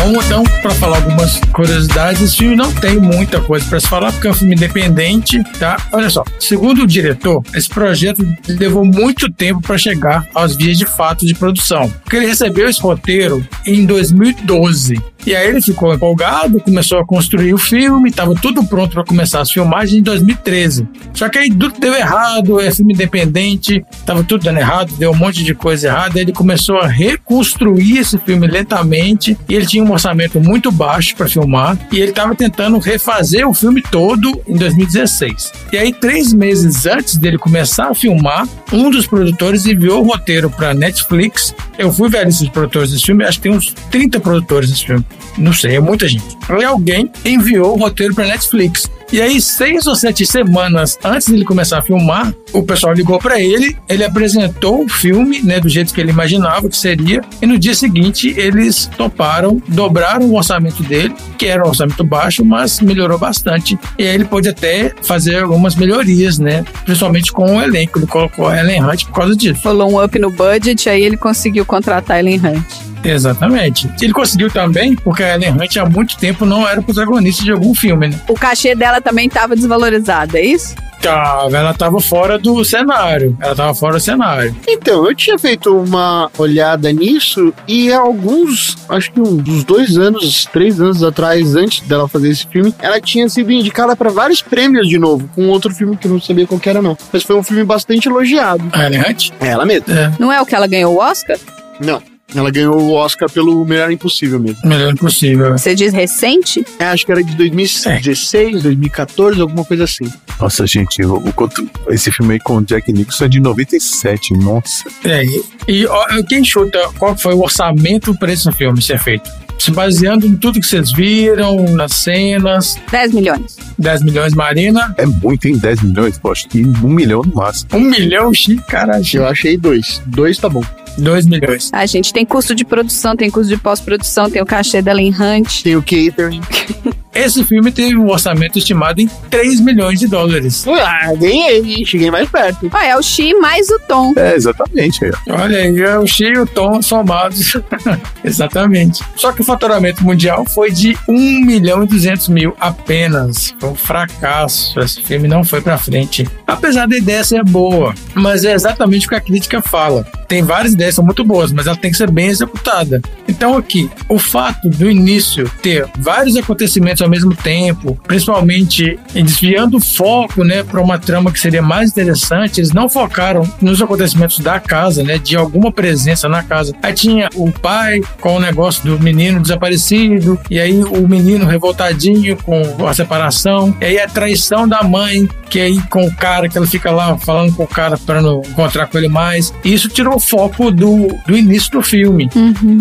[0.04, 2.22] Vamos então para falar algumas curiosidades.
[2.22, 5.78] Esse filme não tem muita coisa para se falar, porque é um filme independente, tá?
[5.94, 10.86] Olha só, segundo o diretor, esse projeto levou muito tempo para chegar aos vias de
[10.86, 11.89] fato de produção.
[12.04, 15.02] Porque ele recebeu esse roteiro em 2012.
[15.26, 19.39] E aí ele ficou empolgado, começou a construir o filme, estava tudo pronto para começar
[19.39, 20.86] as filmagens em 2013.
[21.13, 25.16] Só que aí tudo deu errado, é filme independente, estava tudo dando errado, deu um
[25.16, 26.20] monte de coisa errada.
[26.20, 31.30] Ele começou a reconstruir esse filme lentamente e ele tinha um orçamento muito baixo para
[31.30, 35.52] filmar e ele estava tentando refazer o filme todo em 2016.
[35.72, 40.50] E aí, três meses antes dele começar a filmar, um dos produtores enviou o roteiro
[40.50, 41.56] para Netflix.
[41.78, 45.06] Eu fui ver de produtores desse filme, acho que tem uns 30 produtores desse filme.
[45.38, 46.38] Não sei, é muita gente.
[46.60, 48.89] E alguém enviou o roteiro para Netflix.
[49.13, 53.39] E aí, seis ou sete semanas antes dele começar a filmar, o pessoal ligou para
[53.39, 57.60] ele, ele apresentou o filme, né, do jeito que ele imaginava que seria, e no
[57.60, 63.19] dia seguinte eles toparam, dobraram o orçamento dele, que era um orçamento baixo, mas melhorou
[63.19, 63.78] bastante.
[63.99, 67.99] E aí ele pôde até fazer algumas melhorias, né, principalmente com o elenco.
[67.99, 69.62] Ele colocou a Ellen Hunt por causa disso.
[69.63, 72.92] Rolou um up no budget, aí ele conseguiu contratar a Ellen Hunt.
[73.04, 73.89] Exatamente.
[74.02, 77.74] Ele conseguiu também, porque a Ellen Hunt há muito tempo não era protagonista de algum
[77.74, 78.20] filme, né?
[78.28, 80.76] O cachê dela também tava desvalorizado, é isso?
[81.04, 83.38] Tava, ela tava fora do cenário.
[83.42, 84.56] Ela tava fora do cenário.
[84.66, 90.46] Então, eu tinha feito uma olhada nisso e há alguns, acho que uns dois anos,
[90.46, 94.88] três anos atrás, antes dela fazer esse filme, ela tinha sido indicada para vários prêmios
[94.88, 96.98] de novo, com outro filme que eu não sabia qual que era não.
[97.12, 98.63] Mas foi um filme bastante elogiado.
[98.72, 99.32] A Ellen Hunt?
[99.42, 99.94] É ela mesma.
[99.94, 100.12] É.
[100.18, 101.38] Não é o que ela ganhou o Oscar?
[101.82, 102.02] Não.
[102.36, 104.58] Ela ganhou o Oscar pelo Melhor Impossível mesmo.
[104.63, 105.52] Melhor impossível.
[105.52, 106.65] Você diz recente?
[106.80, 110.06] É, acho que era de 2016, 2014, alguma coisa assim.
[110.39, 114.34] Nossa, gente, o, o quanto- esse filme aí com o Jack Nicholson é de 97,
[114.34, 114.84] nossa.
[115.06, 119.30] É, e, e ó, quem chuta qual foi o orçamento para esse filme ser feito?
[119.58, 123.58] Se baseando em tudo que vocês viram, nas cenas, 10 milhões.
[123.80, 125.58] 10 milhões Marina, É muito, hein?
[125.58, 126.18] 10 milhões?
[126.18, 127.70] Pô, acho que um milhão no máximo.
[127.74, 130.02] 1 milhão, Xi, caralho, Eu achei dois.
[130.06, 130.63] Dois tá bom.
[130.98, 131.70] 2 milhões.
[131.74, 135.13] A gente tem custo de produção, tem custo de pós-produção, tem o cachê da Ellen
[135.13, 135.63] Hunt.
[135.63, 136.42] Tem o catering.
[137.13, 140.65] Esse filme teve um orçamento estimado em 3 milhões de dólares.
[140.67, 142.69] Ah, ganhei, cheguei mais perto.
[142.73, 144.13] Ó, é o Xi mais o Tom.
[144.15, 144.99] É, exatamente.
[145.30, 147.56] Olha aí, é o Xi e o Tom somados.
[148.23, 149.04] Exatamente.
[149.15, 153.54] Só que o faturamento mundial foi de 1 milhão e 200 mil apenas.
[153.60, 154.80] Foi um fracasso.
[154.80, 156.28] Esse filme não foi pra frente.
[156.47, 160.06] Apesar da ideia ser boa, mas é exatamente o que a crítica fala.
[160.28, 163.02] Tem várias ideias que são muito boas, mas ela tem que ser bem executada.
[163.28, 169.82] Então aqui, o fato do início ter vários acontecimentos ao mesmo tempo, principalmente desviando o
[169.82, 174.60] foco, né, para uma trama que seria mais interessante, eles não focaram nos acontecimentos da
[174.60, 176.74] casa, né, de alguma presença na casa.
[176.82, 182.38] Aí tinha o pai com o negócio do menino desaparecido, e aí o menino revoltadinho
[182.38, 186.58] com a separação, e aí a traição da mãe, que aí com o cara, que
[186.58, 189.54] ela fica lá falando com o cara para não encontrar com ele mais.
[189.63, 192.30] E isso tirou o foco do, do início do filme.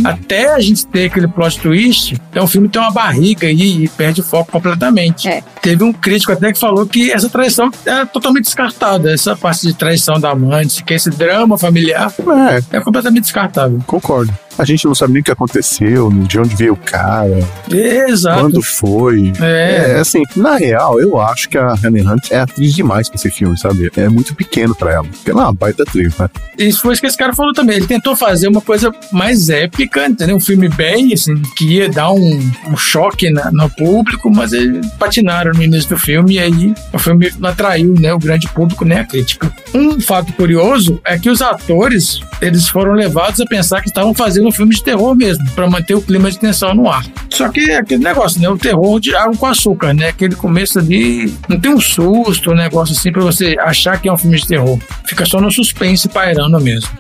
[0.05, 3.89] Até a gente ter aquele plot twist, então o filme tem uma barriga aí e
[3.89, 5.29] perde o foco completamente.
[5.29, 5.42] É.
[5.61, 9.12] Teve um crítico até que falou que essa traição é totalmente descartada.
[9.12, 12.12] Essa parte de traição da mãe, que esse drama familiar
[12.70, 13.81] É, é completamente descartável.
[13.87, 14.33] concordo.
[14.59, 17.38] A gente não sabe nem o que aconteceu, de onde veio o cara,
[17.71, 18.41] Exato.
[18.41, 19.33] quando foi.
[19.41, 19.93] É.
[19.97, 23.31] É, assim, na real, eu acho que a Hannah Hunt é atriz demais pra esse
[23.31, 23.91] filme, sabe?
[23.97, 25.05] É muito pequeno pra ela.
[25.05, 26.29] Porque ela é uma baita atriz, né?
[26.59, 27.77] Isso foi isso que esse cara falou também.
[27.77, 30.37] Ele tentou fazer uma coisa mais épica, entendeu?
[30.37, 34.87] Um filme bem, assim, que ia dar um, um choque na- no público, mas eles
[34.99, 38.85] patinaram no início do filme e aí o filme não atraiu, né, o grande público,
[38.85, 39.53] nem a crítica.
[39.75, 44.42] Um fato curioso é que os atores, eles foram levados a pensar que estavam fazendo
[44.47, 47.05] um filme de terror mesmo, para manter o clima de tensão no ar.
[47.31, 50.79] Só que é aquele negócio, né, o terror de água com açúcar, né, aquele começo
[50.79, 54.37] ali, não tem um susto, um negócio assim para você achar que é um filme
[54.37, 54.79] de terror.
[55.07, 56.91] Fica só no suspense pairando mesmo.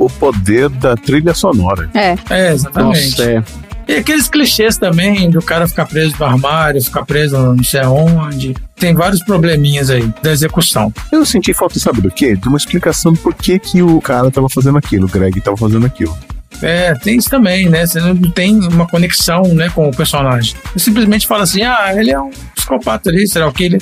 [0.00, 1.88] O poder da trilha sonora.
[1.94, 2.16] É.
[2.30, 3.10] É, exatamente.
[3.10, 3.42] Nossa, é.
[3.86, 8.54] E aqueles clichês também do cara ficar preso no armário, ficar preso não sei aonde.
[8.76, 10.92] Tem vários probleminhas aí da execução.
[11.12, 12.34] Eu senti falta, sabe do quê?
[12.34, 15.86] De uma explicação do porquê que o cara tava fazendo aquilo, o Greg tava fazendo
[15.86, 16.16] aquilo.
[16.62, 17.86] É, tem isso também, né?
[17.86, 20.54] Você não tem uma conexão né, com o personagem.
[20.72, 23.78] Você simplesmente fala assim: ah, ele é um psicopata ali, será o que ele.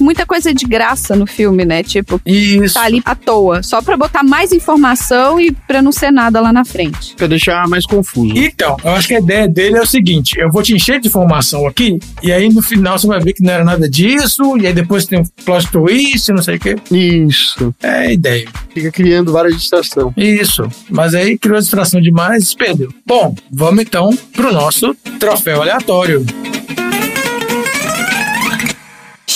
[0.00, 1.82] Muita coisa de graça no filme, né?
[1.82, 2.74] Tipo, Isso.
[2.74, 3.62] tá ali à toa.
[3.62, 7.14] Só pra botar mais informação e pra não ser nada lá na frente.
[7.16, 8.32] Pra deixar mais confuso.
[8.36, 11.08] Então, eu acho que a ideia dele é o seguinte: eu vou te encher de
[11.08, 14.66] informação aqui, e aí no final você vai ver que não era nada disso, e
[14.66, 16.76] aí depois tem um plot twist, não sei o quê.
[16.90, 17.74] Isso.
[17.82, 18.48] É a ideia.
[18.72, 20.12] Fica criando várias distrações.
[20.16, 20.68] Isso.
[20.90, 22.92] Mas aí criou distração demais e perdeu.
[23.06, 26.24] Bom, vamos então pro nosso troféu aleatório.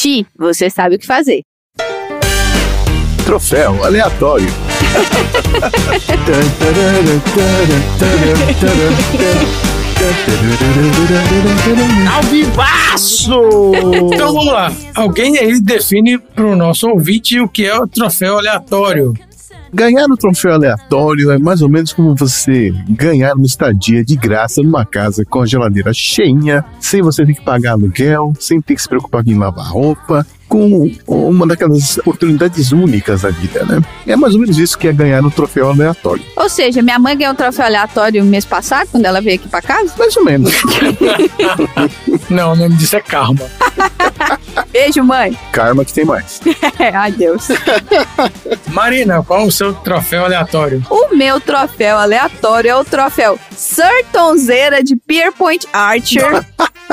[0.03, 1.43] Xi, você sabe o que fazer.
[3.25, 4.49] Troféu aleatório.
[12.13, 13.33] Ao vivaço!
[14.13, 14.73] Então vamos lá.
[14.97, 19.15] Alguém aí define pro nosso ouvinte o que é o troféu aleatório.
[19.75, 24.63] Ganhar o troféu aleatório é mais ou menos como você ganhar uma estadia de graça
[24.63, 28.83] numa casa com a geladeira cheinha, sem você ter que pagar aluguel, sem ter que
[28.83, 33.81] se preocupar em lavar roupa, com uma daquelas oportunidades únicas da vida, né?
[34.07, 36.23] É mais ou menos isso que é ganhar um troféu aleatório.
[36.37, 39.63] Ou seja, minha mãe ganhou um troféu aleatório mês passado, quando ela veio aqui pra
[39.63, 39.93] casa.
[39.99, 40.53] Mais ou menos.
[42.29, 43.41] Não, o nome disso é karma.
[44.71, 45.37] Beijo, mãe.
[45.53, 46.41] Karma que tem mais.
[46.95, 47.49] Ai, Deus.
[48.69, 50.85] Marina, qual o seu troféu aleatório?
[50.91, 56.45] O meu troféu aleatório é o troféu Sertonzeira de Pierpoint Archer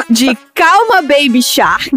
[0.09, 1.91] de Calma Baby Shark.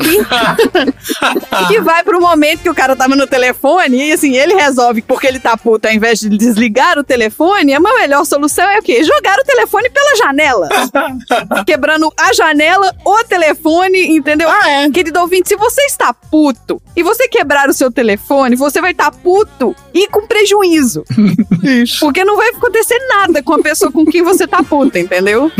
[1.68, 5.26] Que vai pro momento que o cara tava no telefone e assim, ele resolve, porque
[5.26, 9.02] ele tá puto, ao invés de desligar o telefone, a melhor solução é o quê?
[9.04, 10.68] Jogar o telefone pela janela.
[11.66, 14.48] Quebrando a janela, o telefone, entendeu?
[14.48, 14.90] Ah, é.
[14.90, 19.10] Querido ouvinte, se você está puto e você quebrar o seu telefone, você vai estar
[19.10, 21.04] puto e com prejuízo.
[21.62, 22.00] Isso.
[22.00, 25.50] Porque não vai acontecer nada com a pessoa com quem você tá puta, entendeu?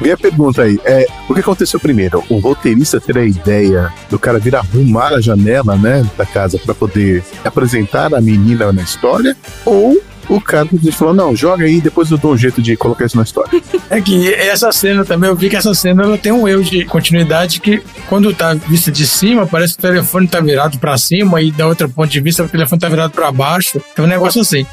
[0.00, 2.22] Minha pergunta aí é: o que aconteceu primeiro?
[2.28, 6.74] O roteirista ter a ideia do cara vir arrumar a janela, né, da casa para
[6.74, 9.36] poder apresentar a menina na história?
[9.64, 13.16] Ou O cara falou: não, joga aí, depois eu dou um jeito de colocar isso
[13.16, 13.50] na história.
[13.90, 16.84] É que essa cena também, eu vi que essa cena ela tem um erro de
[16.84, 21.40] continuidade que quando tá vista de cima, parece que o telefone tá virado pra cima
[21.40, 23.80] e da outra ponto de vista o telefone tá virado pra baixo.
[23.96, 24.66] É um negócio assim.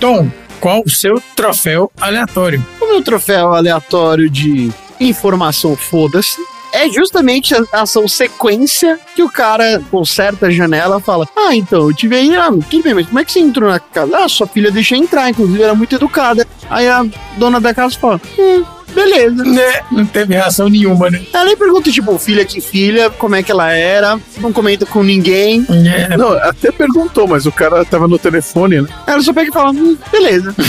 [0.00, 0.28] Tom,
[0.60, 2.64] qual o seu troféu aleatório?
[2.80, 6.40] O meu troféu aleatório de informação foda-se
[6.72, 11.94] é justamente a ação sequência que o cara conserta a janela fala: Ah, então, eu
[11.94, 14.16] tive aí, ah, tudo bem, mas como é que você entrou na casa?
[14.16, 16.46] Ah, sua filha deixa entrar, inclusive era muito educada.
[16.68, 17.04] Aí a
[17.38, 19.44] dona da casa fala: Hum, beleza.
[19.44, 19.80] Né?
[19.90, 21.22] Não teve reação nenhuma, né?
[21.32, 25.02] Ela nem pergunta, tipo, filha que filha, como é que ela era, não comenta com
[25.02, 25.66] ninguém.
[25.68, 28.88] É, Não, até perguntou, mas o cara tava no telefone, né?
[29.06, 30.54] Ela só pega e fala: hum, beleza.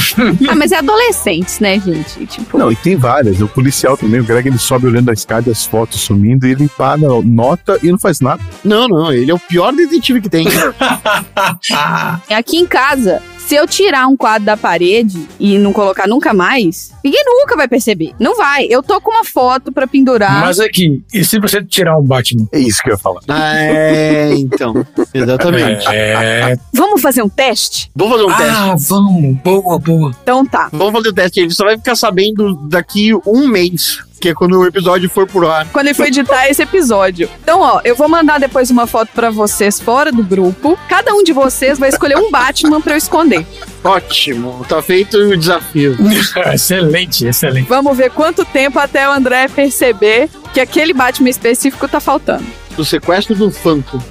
[0.48, 2.26] Ah, mas é adolescentes, né, gente?
[2.26, 3.42] Tipo, Não, e tem várias.
[3.42, 6.70] O policial também, o Greg, ele sobe olhando a escada, as fotos sumindo, e ele
[6.70, 8.42] paga, nota e não faz nada.
[8.64, 10.48] Não, não, ele é o pior detetive que tem.
[12.30, 16.92] aqui em casa, se eu tirar um quadro da parede e não colocar nunca mais,
[17.02, 18.14] ninguém nunca vai perceber.
[18.20, 18.68] Não vai.
[18.70, 20.42] Eu tô com uma foto pra pendurar.
[20.42, 22.46] Mas aqui, e se você tirar um Batman?
[22.52, 23.22] É isso que eu ia falar.
[23.30, 24.86] é, então.
[25.14, 25.88] Exatamente.
[25.88, 26.58] É.
[26.74, 27.90] Vamos fazer um teste?
[27.96, 28.54] Vamos fazer um teste.
[28.54, 29.38] Ah, vamos.
[29.38, 30.12] Boa, boa.
[30.22, 30.68] Então tá.
[30.74, 31.40] Vamos fazer o teste.
[31.40, 35.50] Ele só vai ficar sabendo daqui um mês, que é quando o episódio for pro
[35.50, 35.68] ar.
[35.72, 37.30] Quando ele for editar esse episódio.
[37.42, 40.78] Então, ó, eu vou mandar depois uma foto pra vocês fora do grupo.
[40.88, 43.46] Cada um de vocês vai escolher um Batman pra eu esconder.
[43.84, 45.96] Ótimo, tá feito o desafio.
[46.54, 47.68] excelente, excelente.
[47.68, 52.46] Vamos ver quanto tempo até o André perceber que aquele Batman específico tá faltando.
[52.76, 54.02] Do sequestro do Funko.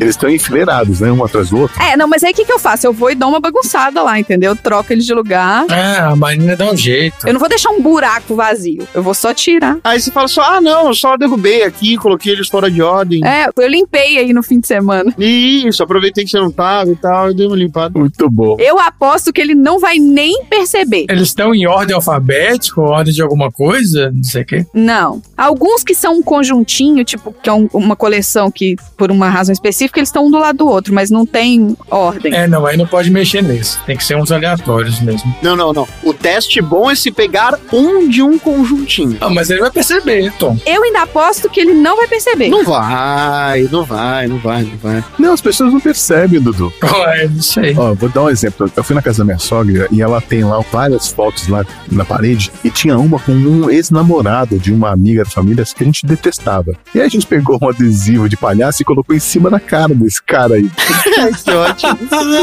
[0.00, 1.12] Eles estão enfileirados, né?
[1.12, 1.80] Um atrás do outro.
[1.82, 2.86] É, não, mas aí o que, que eu faço?
[2.86, 4.56] Eu vou e dou uma bagunçada lá, entendeu?
[4.56, 5.66] Troco eles de lugar.
[5.70, 7.26] É, a Marina dá um jeito.
[7.26, 8.86] Eu não vou deixar um buraco vazio.
[8.94, 9.78] Eu vou só tirar.
[9.84, 13.20] Aí você fala só, ah não, eu só derrubei aqui, coloquei eles fora de ordem.
[13.26, 15.12] É, eu limpei aí no fim de semana.
[15.18, 17.98] Isso, aproveitei que você não tava e tal, e dei uma limpada.
[17.98, 18.56] Muito bom.
[18.58, 21.06] Eu aposto que ele não vai nem perceber.
[21.08, 24.66] Eles estão em ordem alfabética, ou ordem de alguma coisa, não sei o quê.
[24.72, 25.20] Não.
[25.36, 29.52] Alguns que são um conjuntinho, tipo, que é um- uma coleção que, por uma razão
[29.52, 32.34] específica, eles estão um do lado do outro, mas não tem ordem.
[32.34, 33.78] É, não, aí não pode mexer nesse.
[33.84, 35.34] Tem que ser uns aleatórios mesmo.
[35.42, 35.88] Não, não, não.
[36.02, 39.16] O teste bom é se pegar um de um conjuntinho.
[39.20, 40.56] Ah, mas ele vai perceber, Tom.
[40.66, 42.48] Eu ainda aposto que ele não vai perceber.
[42.48, 45.04] Não vai, não vai, não vai, não vai.
[45.18, 46.72] Não, as pessoas não percebem, Dudu.
[47.10, 47.74] É, não sei.
[47.76, 48.70] Ó, vou dar um exemplo.
[48.76, 52.04] Eu fui na casa da minha sogra e ela tem lá várias fotos lá na
[52.04, 56.06] parede e tinha uma com um ex-namorado de uma amiga da família que a gente
[56.06, 56.72] detestava.
[56.94, 59.94] E aí a gente pegou um adesivo de palhaço e colocou em cima da cara
[59.94, 60.68] desse cara aí.
[61.44, 61.98] que ótimo.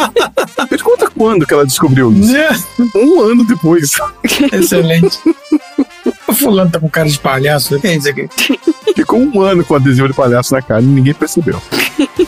[0.71, 2.65] Me conta quando que ela descobriu isso?
[2.95, 3.91] Um ano depois.
[4.53, 5.19] Excelente.
[6.25, 7.77] O fulano tá com cara de palhaço.
[7.81, 8.29] Quem é isso aqui?
[8.95, 11.61] Ficou um ano com adesivo de palhaço na cara e ninguém percebeu.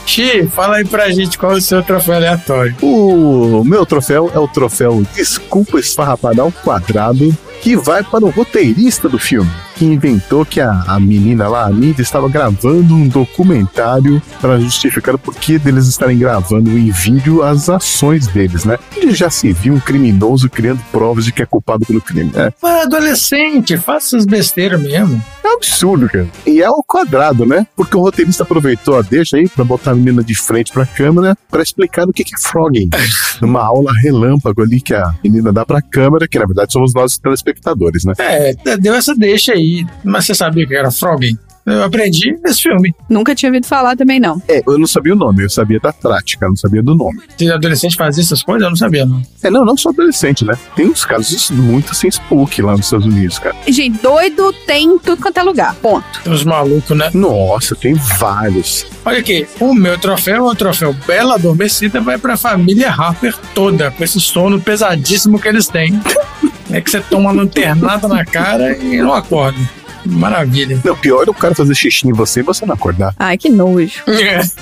[0.06, 2.76] Xi, fala aí pra gente qual é o seu troféu aleatório.
[2.82, 9.08] O meu troféu é o troféu Desculpa Esfarrapada ao Quadrado, que vai para o roteirista
[9.08, 14.22] do filme, que inventou que a, a menina lá, a Nida, estava gravando um documentário
[14.42, 18.78] para justificar o porquê deles estarem gravando em vídeo as ações deles, né?
[18.98, 22.52] Onde já se viu um criminoso criando provas de que é culpado pelo crime, né?
[22.62, 25.24] Mas adolescente, faça essas besteiras mesmo.
[25.42, 26.28] É um absurdo, cara.
[26.46, 27.66] E é ao quadrado, né?
[27.74, 31.38] Porque o roteirista aproveitou a deixa aí pra botar a menina de frente pra câmera
[31.50, 32.90] pra explicar o que é frogging.
[33.40, 37.18] Numa aula relâmpago ali que a menina dá pra câmera, que na verdade somos nós
[37.18, 38.14] telespectadores, né?
[38.20, 39.69] É, deu essa deixa aí.
[40.04, 41.38] Mas você sabia que era Frogging?
[41.66, 42.94] Eu aprendi nesse filme.
[43.08, 44.42] Nunca tinha ouvido falar também, não.
[44.48, 47.20] É, eu não sabia o nome, eu sabia da prática, eu não sabia do nome.
[47.38, 49.22] Se adolescente fazia essas coisas, eu não sabia, não.
[49.44, 50.58] É, não, não só adolescente, né?
[50.76, 53.56] Tem uns casos muito sem spook lá nos Estados Unidos, cara.
[53.68, 55.76] Gente, doido tem em tudo quanto é lugar.
[55.76, 56.22] Ponto.
[56.24, 57.12] Tem uns malucos, né?
[57.14, 58.88] Nossa, tem vários.
[59.06, 64.04] Olha aqui, o meu troféu, o troféu Bela Adormecida, vai pra família Harper toda, com
[64.04, 66.00] esse sono pesadíssimo que eles têm.
[66.72, 69.58] É que você toma uma lanternada na cara e não acorda.
[70.06, 70.80] Maravilha.
[70.84, 73.14] Não, pior é o cara fazer xixi em você e você não acordar.
[73.18, 74.04] Ai, que nojo.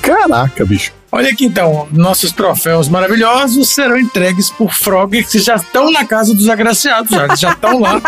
[0.01, 0.91] Caraca, bicho.
[1.17, 6.31] Olha aqui então, nossos troféus maravilhosos serão entregues por Frog que já estão na casa
[6.31, 7.99] dos agraciados, já, já estão lá.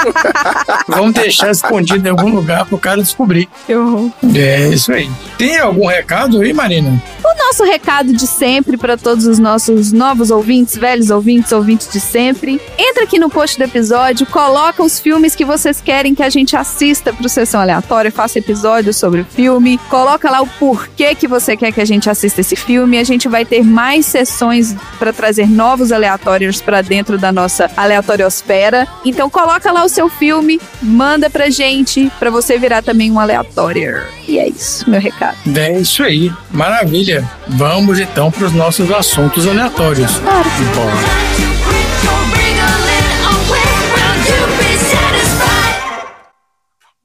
[0.87, 3.49] Vamos deixar escondido em algum lugar pro cara descobrir.
[3.67, 4.11] Horror.
[4.35, 5.09] É isso aí.
[5.39, 7.01] Tem algum recado aí, Marina?
[7.25, 11.99] O nosso recado de sempre para todos os nossos novos ouvintes, velhos ouvintes, ouvintes de
[11.99, 12.61] sempre.
[12.77, 16.55] Entra aqui no post do episódio, coloca os filmes que vocês querem que a gente
[16.55, 21.57] assista pro Sessão Aleatória, faça episódio sobre o filme, coloca lá o porquê que você
[21.57, 22.98] quer que a gente assista esse filme.
[22.99, 28.87] A gente vai ter mais sessões para trazer novos aleatórios para dentro da nossa aleatoriosfera.
[29.05, 34.03] Então coloca lá o seu filme, manda pra gente, para você virar também um aleatório.
[34.27, 35.37] E é isso, meu recado.
[35.55, 36.31] É isso aí.
[36.51, 37.27] Maravilha.
[37.47, 40.11] Vamos então para os nossos assuntos aleatórios.
[40.17, 40.49] Claro.
[40.75, 41.58] Bora.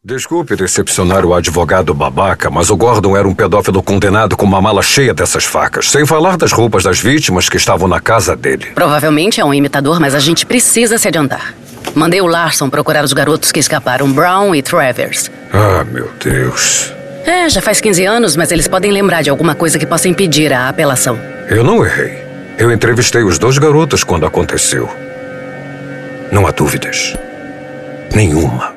[0.07, 4.83] Desculpe decepcionar o advogado babaca, mas o Gordon era um pedófilo condenado com uma mala
[4.83, 8.67] cheia dessas facas, sem falar das roupas das vítimas que estavam na casa dele.
[8.75, 11.55] Provavelmente é um imitador, mas a gente precisa se adiantar.
[11.95, 15.31] Mandei o Larson procurar os garotos que escaparam, Brown e Travers.
[15.51, 16.93] Ah, meu Deus.
[17.25, 20.53] É, já faz 15 anos, mas eles podem lembrar de alguma coisa que possa impedir
[20.53, 21.19] a apelação.
[21.49, 22.23] Eu não errei.
[22.59, 24.87] Eu entrevistei os dois garotos quando aconteceu.
[26.31, 27.17] Não há dúvidas.
[28.15, 28.74] Nenhuma.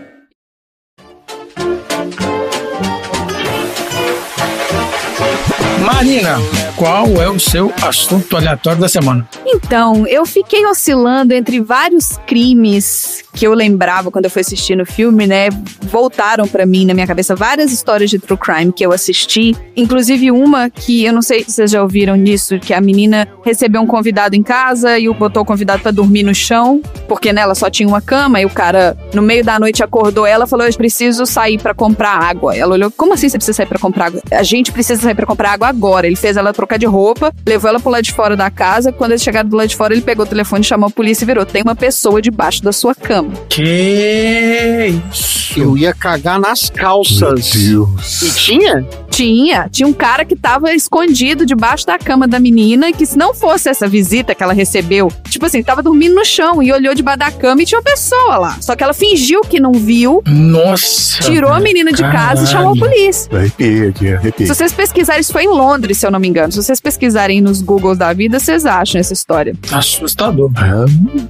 [5.87, 6.37] Marina,
[6.77, 9.27] qual é o seu assunto aleatório da semana?
[9.43, 14.85] Então, eu fiquei oscilando entre vários crimes que eu lembrava quando eu fui assistir no
[14.85, 15.49] filme, né?
[15.83, 20.31] Voltaram pra mim na minha cabeça várias histórias de true crime que eu assisti, inclusive
[20.31, 23.87] uma que eu não sei se vocês já ouviram nisso, que a menina recebeu um
[23.87, 27.69] convidado em casa e o botou o convidado pra dormir no chão, porque nela só
[27.69, 31.25] tinha uma cama e o cara no meio da noite acordou ela falou: "Eu preciso
[31.25, 32.55] sair pra comprar água".
[32.55, 34.21] Ela olhou: "Como assim você precisa sair pra comprar água?".
[34.31, 36.07] A gente precisa sair pra comprar água agora.
[36.07, 38.91] Ele fez ela trocar de roupa, levou ela pro lado de fora da casa.
[38.91, 41.27] Quando eles chegaram do lado de fora, ele pegou o telefone, chamou a polícia e
[41.27, 43.29] virou: "Tem uma pessoa debaixo da sua cama".
[43.47, 45.59] Que isso?
[45.59, 47.53] Eu ia cagar nas calças.
[47.55, 48.35] Meu E Deus.
[48.35, 48.85] tinha?
[49.09, 53.33] Tinha, tinha um cara que tava escondido debaixo da cama da menina, que se não
[53.33, 57.17] fosse essa visita que ela recebeu, tipo assim, tava dormindo no chão e olhou debaixo
[57.19, 58.57] da cama e tinha uma pessoa lá.
[58.61, 61.19] Só que ela fingiu que não viu, Nossa.
[61.23, 63.35] tirou a menina de casa e chamou a polícia.
[63.35, 64.47] Arrepiei aqui, arrepiei.
[64.47, 66.51] Se vocês pesquisarem, isso foi em Londres, se eu não me engano.
[66.57, 69.53] Se vocês pesquisarem nos Googles da vida, vocês acham essa história.
[69.71, 70.49] Assustador.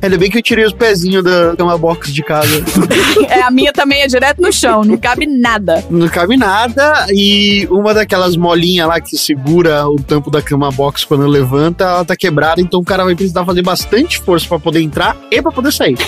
[0.01, 2.63] Ainda bem que eu tirei os pezinhos da cama box de casa.
[3.27, 5.83] é, a minha também é direto no chão, não cabe nada.
[5.89, 7.07] Não cabe nada.
[7.09, 12.05] E uma daquelas molinhas lá que segura o tampo da cama box quando levanta, ela
[12.05, 12.61] tá quebrada.
[12.61, 15.97] Então o cara vai precisar fazer bastante força pra poder entrar e pra poder sair.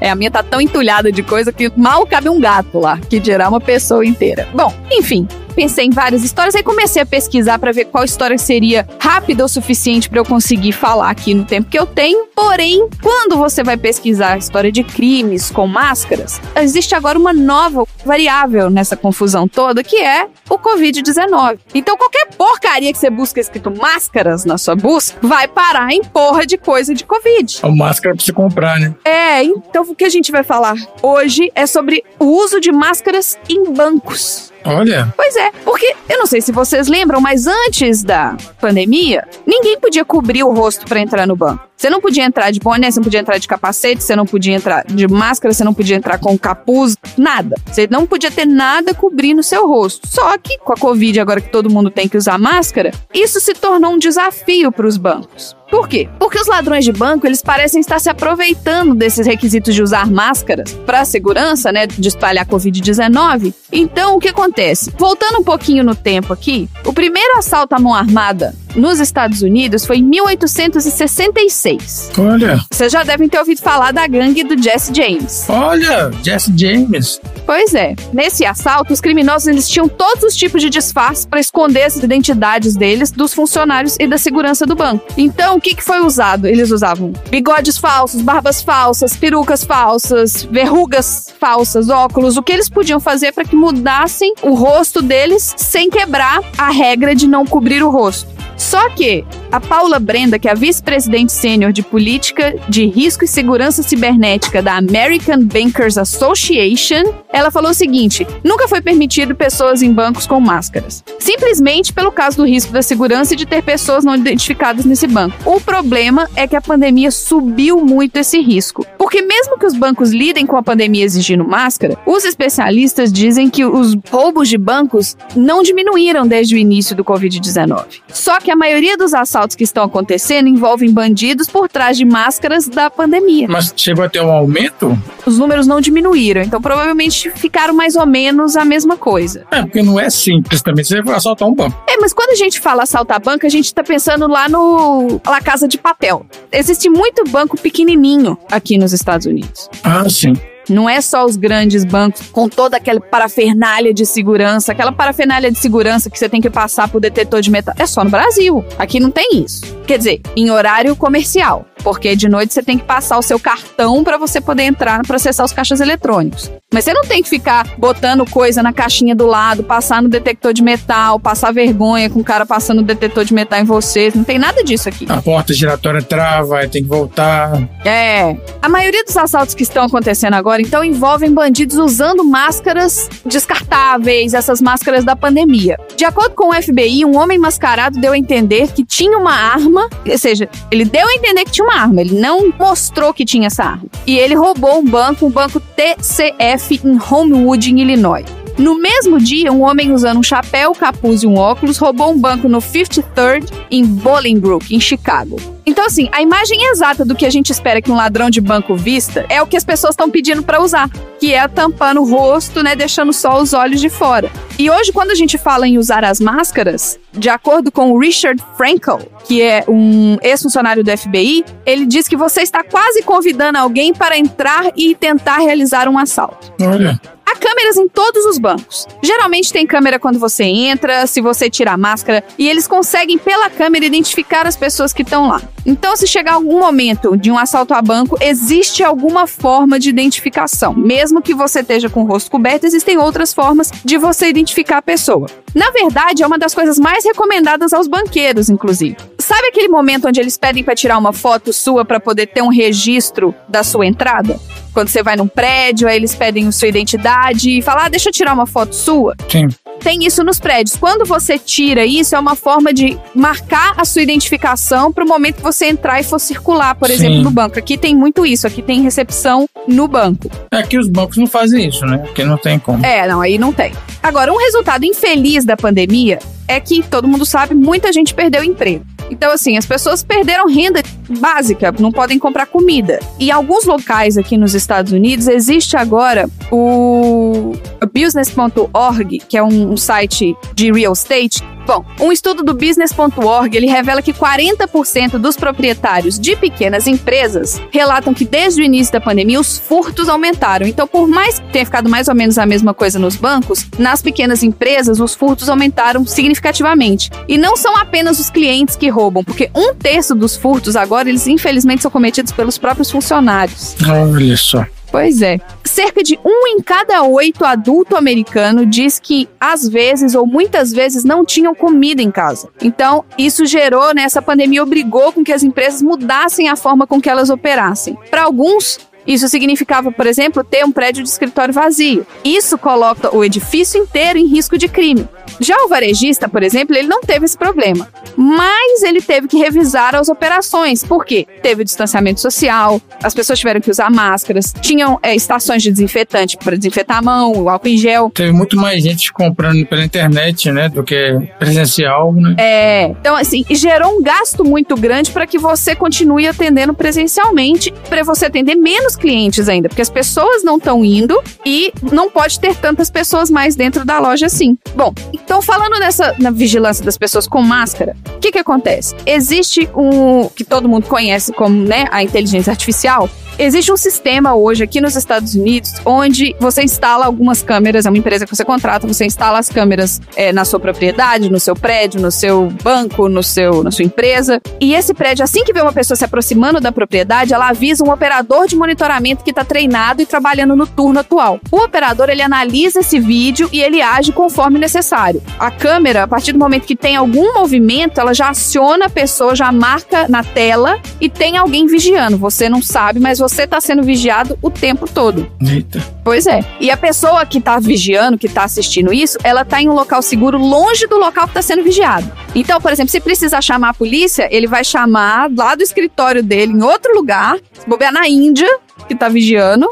[0.00, 3.20] É, a minha tá tão entulhada de coisa que mal cabe um gato lá, que
[3.20, 4.48] dirá uma pessoa inteira.
[4.52, 5.28] Bom, enfim.
[5.54, 9.48] Pensei em várias histórias, aí comecei a pesquisar pra ver qual história seria rápida o
[9.48, 12.26] suficiente pra eu conseguir falar aqui no tempo que eu tenho.
[12.34, 17.86] Porém, quando você vai pesquisar a história de crimes com máscaras, existe agora uma nova
[18.04, 21.58] variável nessa confusão toda, que é o Covid-19.
[21.74, 26.46] Então, qualquer porcaria que você busca escrito máscaras na sua busca, vai parar em porra
[26.46, 27.60] de coisa de Covid.
[27.62, 28.94] A máscara pra você comprar, né?
[29.04, 33.38] É, então o que a gente vai falar hoje é sobre o uso de máscaras
[33.48, 34.51] em bancos.
[34.64, 39.78] Olha, Pois é, porque eu não sei se vocês lembram, mas antes da pandemia, ninguém
[39.78, 41.72] podia cobrir o rosto pra entrar no banco.
[41.76, 44.54] Você não podia entrar de boné, você não podia entrar de capacete, você não podia
[44.54, 47.56] entrar de máscara, você não podia entrar com capuz, nada.
[47.66, 50.06] Você não podia ter nada cobrindo seu rosto.
[50.06, 53.52] Só que com a Covid, agora que todo mundo tem que usar máscara, isso se
[53.54, 55.56] tornou um desafio para os bancos.
[55.72, 56.06] Por quê?
[56.18, 60.74] Porque os ladrões de banco, eles parecem estar se aproveitando desses requisitos de usar máscaras
[60.84, 63.54] para segurança, né, de espalhar COVID-19.
[63.72, 64.92] Então, o que acontece?
[64.98, 69.84] Voltando um pouquinho no tempo aqui, o primeiro assalto à mão armada nos Estados Unidos
[69.84, 72.10] foi em 1866.
[72.18, 75.46] olha, Vocês já devem ter ouvido falar da gangue do Jesse James.
[75.48, 77.20] olha, Jesse James.
[77.44, 81.84] Pois é, nesse assalto, os criminosos eles tinham todos os tipos de disfarce para esconder
[81.84, 85.04] as identidades deles dos funcionários e da segurança do banco.
[85.16, 86.46] Então, o que, que foi usado?
[86.46, 93.00] Eles usavam bigodes falsos, barbas falsas, perucas falsas, verrugas falsas, óculos, o que eles podiam
[93.00, 97.90] fazer para que mudassem o rosto deles sem quebrar a regra de não cobrir o
[97.90, 98.30] rosto.
[98.62, 103.28] Só que a Paula Brenda, que é a vice-presidente sênior de política de risco e
[103.28, 109.92] segurança cibernética da American Bankers Association, ela falou o seguinte: nunca foi permitido pessoas em
[109.92, 111.02] bancos com máscaras.
[111.18, 115.36] Simplesmente pelo caso do risco da segurança e de ter pessoas não identificadas nesse banco.
[115.44, 118.86] O problema é que a pandemia subiu muito esse risco.
[118.96, 123.64] Porque mesmo que os bancos lidem com a pandemia exigindo máscara, os especialistas dizem que
[123.64, 128.00] os roubos de bancos não diminuíram desde o início do Covid-19.
[128.08, 132.68] Só que a maioria dos assaltos que estão acontecendo envolvem bandidos por trás de máscaras
[132.68, 133.48] da pandemia.
[133.48, 134.96] Mas chegou a ter um aumento?
[135.26, 139.46] Os números não diminuíram, então provavelmente ficaram mais ou menos a mesma coisa.
[139.50, 140.84] É, porque não é simples também.
[140.84, 141.82] Você vai assaltar um banco.
[141.88, 145.40] É, mas quando a gente fala assaltar banco, a gente tá pensando lá no La
[145.40, 146.26] Casa de Papel.
[146.50, 149.68] Existe muito banco pequenininho aqui nos Estados Unidos.
[149.82, 150.34] Ah, sim.
[150.68, 155.58] Não é só os grandes bancos com toda aquela parafernália de segurança, aquela parafernália de
[155.58, 157.74] segurança que você tem que passar por detetor de metal.
[157.78, 158.64] É só no Brasil.
[158.78, 159.62] Aqui não tem isso.
[159.86, 161.66] Quer dizer, em horário comercial.
[161.82, 165.16] Porque de noite você tem que passar o seu cartão para você poder entrar para
[165.16, 166.50] acessar os caixas eletrônicos.
[166.72, 170.54] Mas você não tem que ficar botando coisa na caixinha do lado, passar no detector
[170.54, 174.10] de metal, passar vergonha com o cara passando o detetor de metal em você.
[174.14, 175.06] Não tem nada disso aqui.
[175.08, 177.52] A porta giratória trava, tem que voltar.
[177.84, 178.36] É.
[178.62, 184.60] A maioria dos assaltos que estão acontecendo agora, então, envolvem bandidos usando máscaras descartáveis, essas
[184.62, 185.78] máscaras da pandemia.
[185.96, 189.88] De acordo com o FBI, um homem mascarado deu a entender que tinha uma arma,
[190.06, 193.46] ou seja, ele deu a entender que tinha uma arma, ele não mostrou que tinha
[193.46, 193.84] essa arma.
[194.06, 198.41] E ele roubou um banco, um banco TCF em Homewood, em Illinois.
[198.58, 202.48] No mesmo dia, um homem usando um chapéu, capuz e um óculos roubou um banco
[202.48, 205.36] no 53rd em Bolingbrook, em Chicago.
[205.64, 208.74] Então, assim, a imagem exata do que a gente espera que um ladrão de banco
[208.74, 210.90] vista é o que as pessoas estão pedindo para usar,
[211.20, 214.30] que é tampando o rosto, né, deixando só os olhos de fora.
[214.58, 219.00] E hoje, quando a gente fala em usar as máscaras, de acordo com Richard Frankel,
[219.24, 224.18] que é um ex-funcionário do FBI, ele diz que você está quase convidando alguém para
[224.18, 226.52] entrar e tentar realizar um assalto.
[226.60, 227.00] Olha.
[227.32, 228.86] Há câmeras em todos os bancos.
[229.02, 233.48] Geralmente tem câmera quando você entra, se você tira a máscara, e eles conseguem pela
[233.48, 235.40] câmera identificar as pessoas que estão lá.
[235.64, 240.74] Então, se chegar algum momento de um assalto a banco, existe alguma forma de identificação.
[240.74, 244.82] Mesmo que você esteja com o rosto coberto, existem outras formas de você identificar a
[244.82, 245.26] pessoa.
[245.54, 248.98] Na verdade, é uma das coisas mais recomendadas aos banqueiros, inclusive.
[249.18, 252.48] Sabe aquele momento onde eles pedem para tirar uma foto sua para poder ter um
[252.48, 254.38] registro da sua entrada?
[254.72, 258.12] Quando você vai num prédio, aí eles pedem sua identidade e falam: ah, deixa eu
[258.12, 259.14] tirar uma foto sua.
[259.28, 259.48] Sim.
[259.80, 260.76] Tem isso nos prédios.
[260.76, 265.36] Quando você tira isso, é uma forma de marcar a sua identificação para o momento
[265.36, 266.94] que você entrar e for circular, por Sim.
[266.94, 267.58] exemplo, no banco.
[267.58, 270.30] Aqui tem muito isso, aqui tem recepção no banco.
[270.52, 271.98] É que os bancos não fazem isso, né?
[271.98, 272.84] Porque não tem como.
[272.86, 273.72] É, não, aí não tem.
[274.02, 278.84] Agora, um resultado infeliz da pandemia é que, todo mundo sabe, muita gente perdeu emprego.
[279.12, 280.82] Então, assim, as pessoas perderam renda
[281.20, 282.98] básica, não podem comprar comida.
[283.20, 287.52] E alguns locais aqui nos Estados Unidos existe agora o
[287.92, 291.42] business.org, que é um, site de real estate.
[291.64, 298.12] Bom, um estudo do business.org, ele revela que 40% dos proprietários de pequenas empresas relatam
[298.12, 300.66] que desde o início da pandemia os furtos aumentaram.
[300.66, 304.02] Então, por mais que tenha ficado mais ou menos a mesma coisa nos bancos, nas
[304.02, 307.10] pequenas empresas os furtos aumentaram significativamente.
[307.28, 311.26] E não são apenas os clientes que roubam, porque um terço dos furtos agora, eles
[311.26, 313.74] infelizmente são cometidos pelos próprios funcionários.
[313.88, 314.64] Olha só.
[314.90, 315.40] Pois é.
[315.64, 321.02] Cerca de um em cada oito adulto americano diz que às vezes ou muitas vezes
[321.02, 322.50] não tinham comida em casa.
[322.60, 327.00] Então, isso gerou, né, essa pandemia obrigou com que as empresas mudassem a forma com
[327.00, 327.96] que elas operassem.
[328.10, 332.06] Para alguns, isso significava, por exemplo, ter um prédio de escritório vazio.
[332.22, 335.08] Isso coloca o edifício inteiro em risco de crime.
[335.42, 339.94] Já o varejista, por exemplo, ele não teve esse problema, mas ele teve que revisar
[339.94, 340.84] as operações.
[340.84, 341.26] Por quê?
[341.42, 346.36] Teve o distanciamento social, as pessoas tiveram que usar máscaras, tinham é, estações de desinfetante
[346.36, 348.10] para desinfetar a mão, o álcool em gel.
[348.10, 350.68] Teve muito mais gente comprando pela internet, né?
[350.68, 352.36] Do que presencial, né?
[352.38, 358.02] É, então assim, gerou um gasto muito grande para que você continue atendendo presencialmente, para
[358.02, 362.54] você atender menos clientes ainda, porque as pessoas não estão indo e não pode ter
[362.56, 364.56] tantas pessoas mais dentro da loja assim.
[364.74, 368.94] Bom, então falando nessa na vigilância das pessoas com máscara, o que que acontece?
[369.06, 373.08] Existe um que todo mundo conhece como, né, a inteligência artificial.
[373.38, 377.98] Existe um sistema hoje aqui nos Estados Unidos onde você instala algumas câmeras, é uma
[377.98, 382.00] empresa que você contrata, você instala as câmeras é, na sua propriedade, no seu prédio,
[382.00, 384.40] no seu banco, no seu, na sua empresa.
[384.60, 387.90] E esse prédio, assim que vê uma pessoa se aproximando da propriedade, ela avisa um
[387.90, 391.40] operador de monitoramento que está treinado e trabalhando no turno atual.
[391.50, 395.22] O operador ele analisa esse vídeo e ele age conforme necessário.
[395.38, 399.34] A câmera, a partir do momento que tem algum movimento, ela já aciona a pessoa,
[399.34, 402.18] já marca na tela e tem alguém vigiando.
[402.18, 405.30] Você não sabe, mas você está sendo vigiado o tempo todo.
[405.40, 405.80] Eita.
[406.02, 406.40] Pois é.
[406.58, 410.02] E a pessoa que tá vigiando, que tá assistindo isso, ela tá em um local
[410.02, 412.10] seguro, longe do local que tá sendo vigiado.
[412.34, 416.52] Então, por exemplo, se precisar chamar a polícia, ele vai chamar lá do escritório dele,
[416.52, 418.48] em outro lugar, se bobear na Índia,
[418.88, 419.68] que tá vigiando,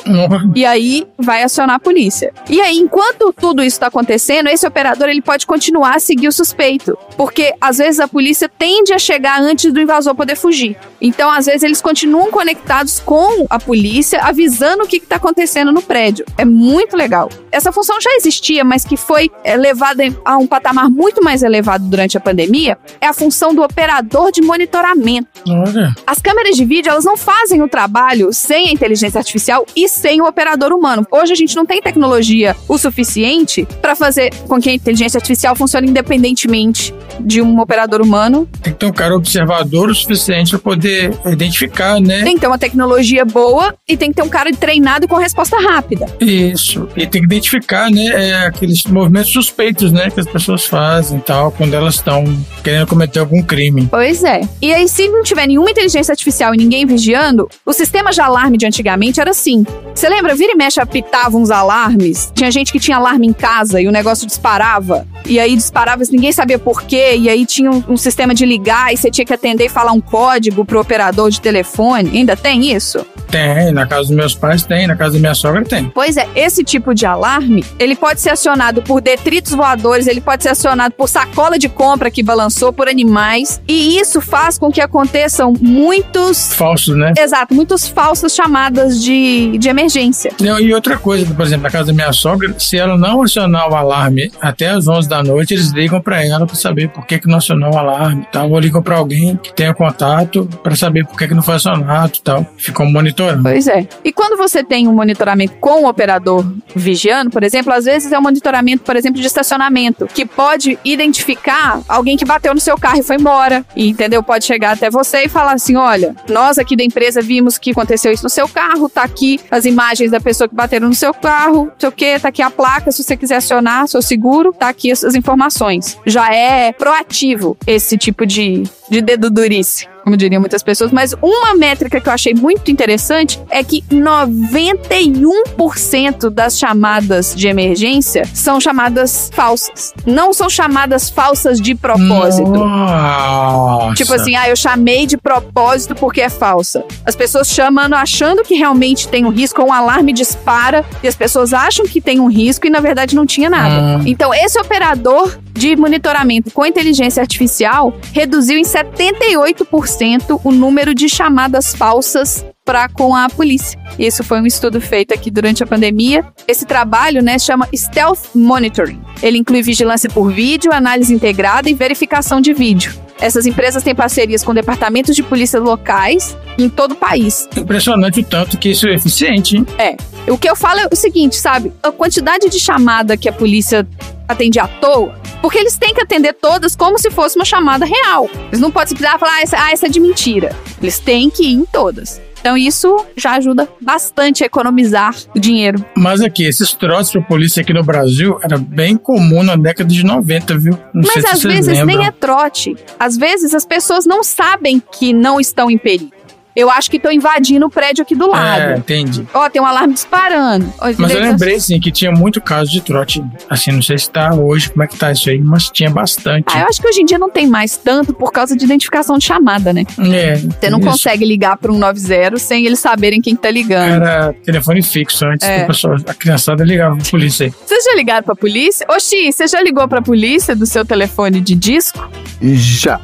[0.55, 2.33] e aí vai acionar a polícia.
[2.49, 6.33] E aí, enquanto tudo isso tá acontecendo, esse operador ele pode continuar a seguir o
[6.33, 10.77] suspeito, porque às vezes a polícia tende a chegar antes do invasor poder fugir.
[11.01, 15.73] Então, às vezes eles continuam conectados com a polícia, avisando o que, que tá acontecendo
[15.73, 16.25] no prédio.
[16.37, 17.31] É muito legal.
[17.51, 21.85] Essa função já existia, mas que foi é, levada a um patamar muito mais elevado
[21.85, 25.29] durante a pandemia, é a função do operador de monitoramento.
[25.49, 25.93] Olha.
[26.07, 29.89] As câmeras de vídeo, elas não fazem o trabalho sem a inteligência inteligência artificial e
[29.89, 31.07] sem o operador humano.
[31.11, 35.55] Hoje a gente não tem tecnologia o suficiente para fazer com que a inteligência artificial
[35.55, 38.49] funcione independentemente de um operador humano.
[38.63, 42.23] Tem que ter um cara observador o suficiente para poder identificar, né?
[42.23, 45.57] Tem que ter uma tecnologia boa e tem que ter um cara treinado com resposta
[45.61, 46.07] rápida.
[46.21, 46.89] Isso.
[46.97, 51.21] E tem que identificar, né, é, aqueles movimentos suspeitos, né, que as pessoas fazem e
[51.21, 52.25] tal, quando elas estão
[52.65, 53.87] querendo cometer algum crime.
[53.91, 54.41] Pois é.
[54.61, 58.57] E aí, se não tiver nenhuma inteligência artificial e ninguém vigiando, o sistema de alarme
[58.57, 59.65] de antigamente era assim.
[59.95, 60.35] Você lembra?
[60.35, 62.33] Vira e mexe apitava uns alarmes.
[62.35, 65.07] Tinha gente que tinha alarme em casa e o negócio disparava.
[65.27, 67.17] E aí disparava, ninguém sabia por quê.
[67.17, 69.93] E aí tinha um, um sistema de ligar e você tinha que atender e falar
[69.93, 72.11] um código pro operador de telefone.
[72.19, 73.05] Ainda tem isso?
[73.31, 75.89] Tem, na casa dos meus pais tem, na casa da minha sogra tem.
[75.95, 80.43] Pois é, esse tipo de alarme, ele pode ser acionado por detritos voadores, ele pode
[80.43, 83.61] ser acionado por sacola de compra que balançou, por animais.
[83.69, 86.53] E isso faz com que aconteçam muitos.
[86.55, 87.13] Falsos, né?
[87.17, 90.33] Exato, muitos falsas chamadas de, de emergência.
[90.41, 93.71] Não, E outra coisa, por exemplo, na casa da minha sogra, se ela não acionar
[93.71, 97.19] o alarme até as 11 da noite, eles ligam pra ela pra saber por que,
[97.19, 98.51] que não acionou o alarme e tal.
[98.51, 102.13] Ou ligam pra alguém que tenha contato pra saber por que, que não foi acionado
[102.17, 102.47] e tal.
[102.57, 103.43] Ficam monitorando.
[103.43, 103.87] Pois é.
[104.03, 108.19] E quando você tem um monitoramento com o operador vigiando, por exemplo, às vezes é
[108.19, 112.99] um monitoramento, por exemplo, de estacionamento, que pode identificar alguém que bateu no seu carro
[112.99, 113.65] e foi embora.
[113.77, 114.23] Entendeu?
[114.23, 118.13] Pode chegar até você e falar assim: olha, nós aqui da empresa vimos que aconteceu
[118.13, 121.67] isso no seu carro, tá aqui as imagens da pessoa que bateram no seu carro,
[121.67, 124.69] não sei o quê, tá aqui a placa, se você quiser acionar seu seguro, tá
[124.69, 125.99] aqui essas informações.
[126.07, 131.55] Já é proativo esse tipo de, de dedo durice como diriam muitas pessoas, mas uma
[131.55, 139.31] métrica que eu achei muito interessante é que 91% das chamadas de emergência são chamadas
[139.33, 139.95] falsas.
[140.05, 142.51] Não são chamadas falsas de propósito.
[142.51, 143.95] Nossa.
[143.95, 146.85] Tipo assim, ah, eu chamei de propósito porque é falsa.
[147.07, 151.15] As pessoas chamando achando que realmente tem um risco, ou um alarme dispara e as
[151.15, 153.99] pessoas acham que tem um risco e na verdade não tinha nada.
[153.99, 154.03] Hum.
[154.07, 160.00] Então, esse operador de monitoramento com inteligência artificial reduziu em 78%
[160.43, 163.77] o número de chamadas falsas para com a polícia.
[163.99, 166.25] Isso foi um estudo feito aqui durante a pandemia.
[166.47, 169.01] Esse trabalho, né, chama Stealth Monitoring.
[169.21, 172.93] Ele inclui vigilância por vídeo, análise integrada e verificação de vídeo.
[173.21, 177.49] Essas empresas têm parcerias com departamentos de polícia locais em todo o país.
[177.57, 179.67] Impressionante o tanto que isso é eficiente, hein?
[179.77, 179.97] É.
[180.31, 181.73] O que eu falo é o seguinte, sabe?
[181.83, 183.85] A quantidade de chamada que a polícia
[184.29, 185.13] atende à toa,
[185.43, 188.31] porque eles têm que atender todas como se fosse uma chamada real.
[188.47, 190.55] Eles não podem simplesmente falar, ah, essa, ah, essa é de mentira.
[190.81, 192.21] Eles têm que ir em todas.
[192.41, 195.85] Então isso já ajuda bastante a economizar o dinheiro.
[195.97, 200.05] Mas aqui, esses troços pra polícia aqui no Brasil era bem comum na década de
[200.05, 200.73] 90, viu?
[200.95, 201.99] Não Mas às vezes lembram.
[201.99, 202.77] nem é trote.
[202.99, 206.13] Às vezes as pessoas não sabem que não estão em perigo.
[206.55, 208.79] Eu acho que estão invadindo o prédio aqui do É, lado.
[208.79, 209.27] entendi.
[209.33, 210.73] Ó, tem um alarme disparando.
[210.81, 213.23] Ó, Mas eu lembrei, sim, que tinha muito caso de trote.
[213.49, 216.47] Assim, não sei se tá hoje, como é que tá isso aí, mas tinha bastante.
[216.49, 219.17] Ah, eu acho que hoje em dia não tem mais tanto por causa de identificação
[219.19, 219.85] de chamada, né?
[220.13, 220.89] É, Você não isso.
[220.89, 224.03] consegue ligar para um 90 sem eles saberem quem tá ligando.
[224.03, 225.59] Era telefone fixo antes, É.
[225.59, 227.53] que o pessoal, a criançada ligava pra polícia aí.
[227.67, 228.87] Vocês já ligaram pra polícia?
[228.91, 232.11] Oxi, você já ligou pra polícia do seu telefone de disco?
[232.43, 233.01] Já.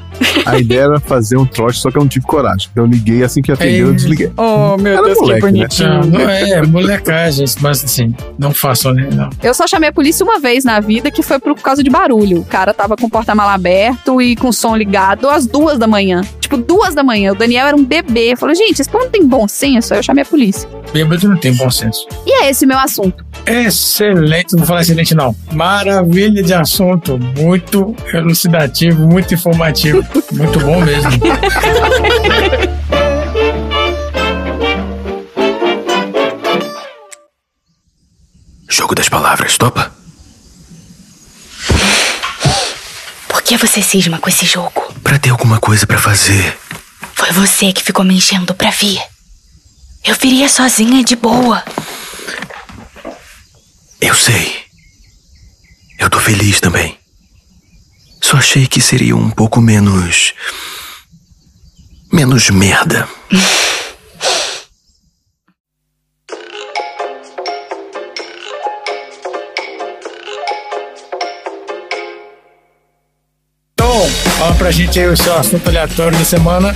[0.46, 2.68] A ideia era fazer um trote, só que eu não tive coragem.
[2.72, 4.32] Então eu liguei assim que atendeu, eu desliguei.
[4.36, 5.52] Oh, meu Era Deus, moleque, que né?
[5.58, 5.88] bonitinho.
[5.88, 9.08] Não, não é, molecagem, mas assim, não façam, né?
[9.12, 9.30] Não.
[9.42, 12.40] Eu só chamei a polícia uma vez na vida, que foi por causa de barulho.
[12.40, 15.86] O cara tava com o porta-mala aberto e com o som ligado às duas da
[15.86, 16.22] manhã.
[16.40, 17.32] Tipo, duas da manhã.
[17.32, 18.36] O Daniel era um bebê.
[18.36, 19.92] Falou, gente, esse povo não tem bom senso?
[19.92, 20.68] Aí eu chamei a polícia.
[20.92, 22.06] Bêbado não tem bom senso.
[22.24, 23.24] E é esse meu assunto.
[23.46, 25.34] Excelente, não vou falar excelente não.
[25.52, 31.10] Maravilha de assunto, muito elucidativo, muito informativo, muito bom mesmo.
[38.76, 39.90] Jogo das palavras, topa?
[43.26, 44.92] Por que você cisma com esse jogo?
[45.02, 46.58] Pra ter alguma coisa pra fazer.
[47.14, 49.00] Foi você que ficou me enchendo pra vir.
[50.04, 51.64] Eu viria sozinha de boa.
[53.98, 54.54] Eu sei.
[55.98, 56.98] Eu tô feliz também.
[58.20, 60.34] Só achei que seria um pouco menos.
[62.12, 63.08] menos merda.
[74.66, 76.74] pra gente aí o seu assunto aleatório da semana.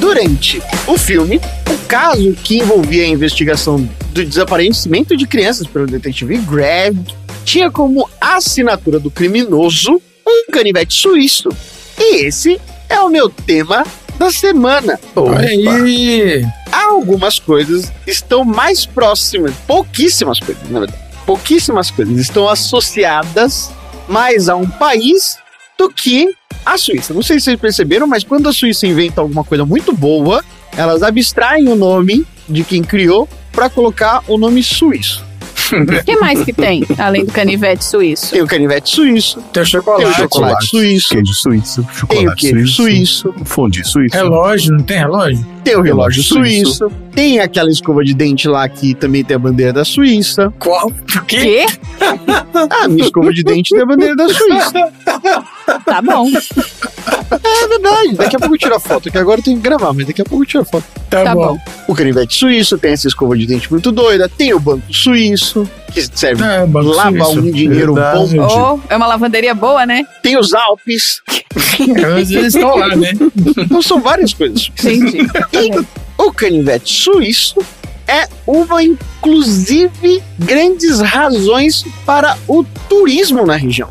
[0.00, 6.36] Durante o filme, o caso que envolvia a investigação do desaparecimento de crianças pelo detetive
[6.38, 6.98] Greg
[7.44, 11.48] tinha como assinatura do criminoso um canivete suíço.
[11.96, 13.86] E esse é o meu tema
[14.18, 14.98] da semana.
[15.14, 16.44] Olha aí!
[16.72, 23.70] algumas coisas estão mais próximas, pouquíssimas coisas, na verdade, pouquíssimas coisas estão associadas
[24.08, 25.36] mais a um país
[25.78, 27.14] do que a Suíça.
[27.14, 30.44] Não sei se vocês perceberam, mas quando a Suíça inventa alguma coisa muito boa,
[30.76, 35.26] elas abstraem o nome de quem criou para colocar o nome suíço.
[35.70, 38.30] O que mais que tem, além do canivete suíço?
[38.30, 41.94] Tem o canivete suíço, Tem o tem chocolate, o chocolate suíço, Queijo suíço, tem o
[41.94, 44.16] chocolate queijo suíço, suíço, fondue suíço.
[44.16, 45.46] relógio, não tem relógio?
[45.62, 46.90] tem o relógio Relógio suíço, suíço.
[47.14, 50.50] tem aquela escova de dente lá que também tem a bandeira da Suíça.
[50.58, 50.86] Qual?
[50.88, 51.36] O quê?
[51.36, 51.66] Quê?
[52.00, 54.92] Ah, a minha escova de dente tem a bandeira da Suíça.
[55.84, 56.28] Tá bom.
[57.30, 59.92] É verdade, daqui a pouco eu tiro a foto, que agora eu tenho que gravar,
[59.92, 60.84] mas daqui a pouco eu tiro a foto.
[61.10, 61.46] Tá, Tá bom.
[61.56, 61.58] bom.
[61.86, 66.02] O canivete suíço tem essa escova de dente muito doida, tem o banco suíço, que
[66.16, 67.40] serve É, banco lavar suíço.
[67.40, 68.36] um dinheiro Verdade.
[68.36, 68.80] bom.
[68.82, 70.04] Oh, é uma lavanderia boa, né?
[70.22, 71.20] Tem os Alpes,
[71.78, 73.12] Eles eles estão lá, né?
[73.58, 74.70] então são várias coisas.
[74.80, 75.18] Entendi.
[75.52, 75.70] E
[76.22, 77.58] o canivete suíço
[78.06, 83.90] é uma, inclusive, grandes razões para o turismo na região.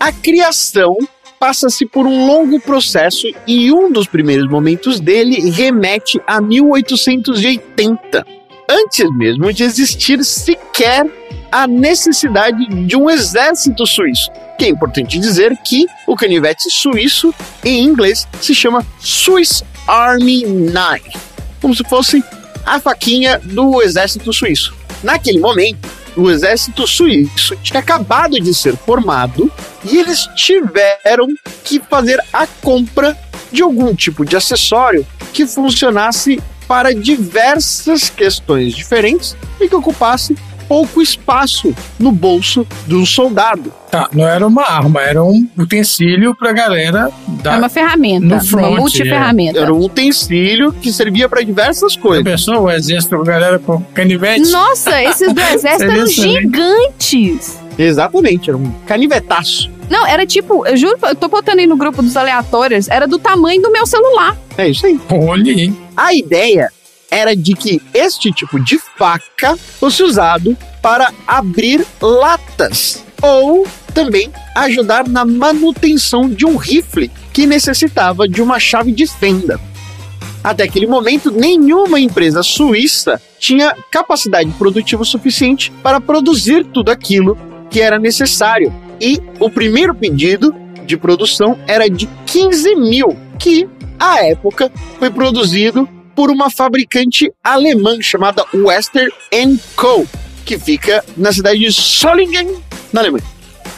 [0.00, 0.96] A criação
[1.38, 8.26] passa-se por um longo processo e um dos primeiros momentos dele remete a 1880,
[8.66, 11.04] antes mesmo de existir sequer
[11.52, 14.30] a necessidade de um exército suíço.
[14.58, 21.18] Que é importante dizer que o canivete suíço, em inglês, se chama Swiss Army Knife,
[21.60, 22.24] como se fosse
[22.64, 24.74] a faquinha do exército suíço.
[25.02, 29.50] Naquele momento, o exército suíço tinha acabado de ser formado
[29.84, 31.28] e eles tiveram
[31.64, 33.16] que fazer a compra
[33.52, 40.36] de algum tipo de acessório que funcionasse para diversas questões diferentes e que ocupasse
[40.70, 43.72] pouco espaço no bolso do soldado.
[43.90, 47.10] Tá, não era uma arma, era um utensílio pra galera
[47.42, 47.54] da.
[47.54, 48.24] É uma ferramenta.
[48.24, 49.58] No uma front, multiferramenta.
[49.58, 52.22] Era um utensílio que servia para diversas Já coisas.
[52.22, 54.48] pensou o exército, a galera com canivete?
[54.52, 57.58] Nossa, esses do exército eram gigantes.
[57.76, 59.68] Exatamente, era um canivetaço.
[59.90, 63.18] Não, era tipo, eu juro, eu tô botando aí no grupo dos aleatórios, era do
[63.18, 64.36] tamanho do meu celular.
[64.56, 65.00] É isso aí.
[65.10, 65.72] Olha aí.
[65.96, 66.70] A ideia
[67.10, 75.08] era de que este tipo de faca fosse usado para abrir latas ou também ajudar
[75.08, 79.60] na manutenção de um rifle que necessitava de uma chave de fenda.
[80.42, 87.36] Até aquele momento, nenhuma empresa suíça tinha capacidade produtiva suficiente para produzir tudo aquilo
[87.68, 88.72] que era necessário.
[88.98, 90.54] E o primeiro pedido
[90.86, 98.00] de produção era de 15 mil, que, à época, foi produzido por uma fabricante alemã
[98.00, 99.10] chamada Western
[99.76, 100.06] Co.,
[100.44, 102.56] que fica na cidade de Solingen,
[102.92, 103.24] na Alemanha.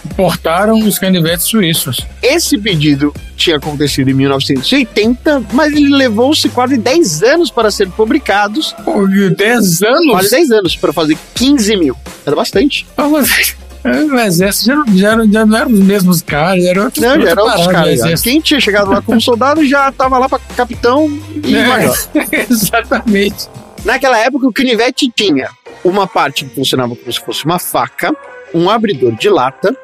[0.05, 2.01] Importaram os canivetes suíços.
[2.23, 8.75] Esse pedido tinha acontecido em 1980, mas ele levou-se quase 10 anos para ser fabricados.
[8.85, 10.11] Pô, 10 anos?
[10.11, 11.97] Quase 10 anos para fazer 15 mil.
[12.27, 12.87] Era bastante.
[12.97, 17.03] Ah, mas- O exército já, não- já, já não eram os mesmos caras, era outro,
[17.03, 18.23] Não, já era outros caras.
[18.23, 21.11] Quem tinha chegado lá como soldado já estava lá para capitão
[21.45, 21.67] e É.
[21.67, 21.97] major.
[22.51, 23.49] Exatamente.
[23.85, 25.49] Naquela época, o canivete tinha
[25.85, 28.15] uma parte que funcionava como se fosse uma faca,
[28.55, 29.77] um abridor de lata,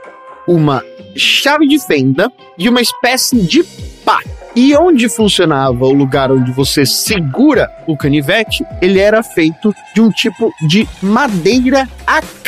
[0.47, 0.83] uma
[1.17, 3.65] chave de fenda e uma espécie de
[4.05, 4.21] pá.
[4.55, 10.11] E onde funcionava o lugar onde você segura o canivete, ele era feito de um
[10.11, 11.89] tipo de madeira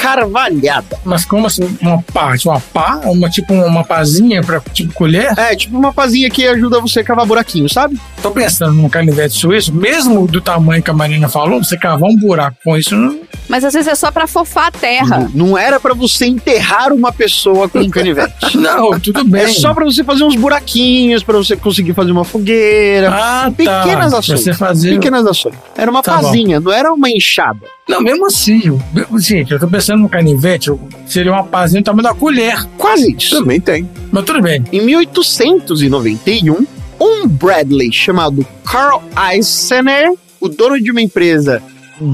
[0.01, 0.99] acarvalhada.
[1.05, 1.77] Mas como assim?
[1.81, 2.37] Uma pá?
[2.37, 3.01] Tipo uma pá?
[3.05, 5.33] Uma, tipo uma pazinha pra tipo colher?
[5.39, 8.01] É, tipo uma pazinha que ajuda você a cavar buraquinho, sabe?
[8.23, 12.17] Tô pensando num canivete suíço, mesmo do tamanho que a Marina falou, você cavar um
[12.17, 13.21] buraco com isso, não...
[13.49, 15.19] Mas às vezes é só pra fofar a terra.
[15.35, 18.31] Não, não era para você enterrar uma pessoa com um canivete.
[18.57, 19.43] Não, tudo bem.
[19.43, 23.11] É só pra você fazer uns buraquinhos, pra você conseguir fazer uma fogueira.
[23.11, 23.51] Ah, tá.
[23.51, 24.41] Pequenas Pra ações.
[24.41, 24.95] Você fazer...
[24.95, 25.55] Pequenas ações.
[25.77, 26.23] Era uma Tá bom.
[26.25, 27.61] pazinha, não era uma enxada.
[27.91, 31.83] Não, mesmo assim, eu- eu- gente, eu tô pensando no canivete, eu- seria uma pazinha
[31.83, 32.65] do tamanho da colher.
[32.79, 33.37] Quase isso.
[33.41, 33.89] Também tem.
[34.13, 34.65] Mas tudo bem.
[34.73, 36.67] Em 1891,
[37.01, 41.63] um Bradley chamado Carl Eisener, o dono de uma empresa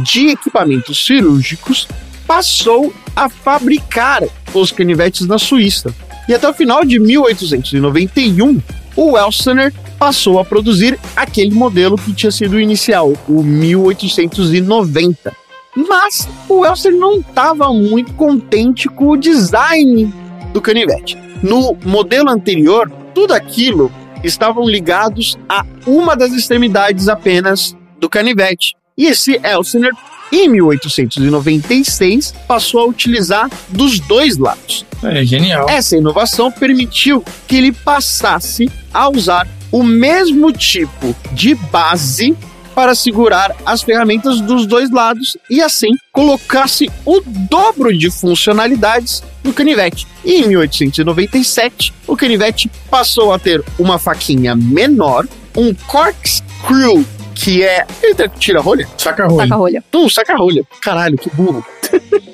[0.03, 1.87] de equipamentos cirúrgicos,
[2.27, 4.23] passou a fabricar
[4.53, 5.95] os canivetes na Suíça.
[6.29, 8.61] E até o final de 1891,
[8.97, 15.33] o Elsener passou a produzir aquele modelo que tinha sido o inicial, o 1890.
[15.77, 20.13] Mas o Elser não estava muito contente com o design
[20.53, 21.19] do canivete.
[21.43, 23.93] No modelo anterior, tudo aquilo
[24.25, 28.75] estavam ligados a uma das extremidades apenas do canivete.
[28.97, 29.93] E esse Elsener,
[30.33, 34.87] em 1896, passou a utilizar dos dois lados.
[35.03, 35.69] É genial.
[35.69, 42.35] Essa inovação permitiu que ele passasse a usar o mesmo tipo de base
[42.77, 49.55] para segurar as ferramentas dos dois lados e assim colocasse o dobro de funcionalidades no
[49.55, 50.07] canivete.
[50.23, 57.03] E em 1897, o canivete passou a ter uma faquinha menor, um corkscrew,
[57.35, 57.87] que é.
[58.03, 58.87] Ele tira rolha?
[58.99, 59.45] Saca-rolha.
[59.45, 59.85] Saca-rolha.
[59.95, 60.63] Um saca-rolha.
[60.83, 61.65] Caralho, que burro.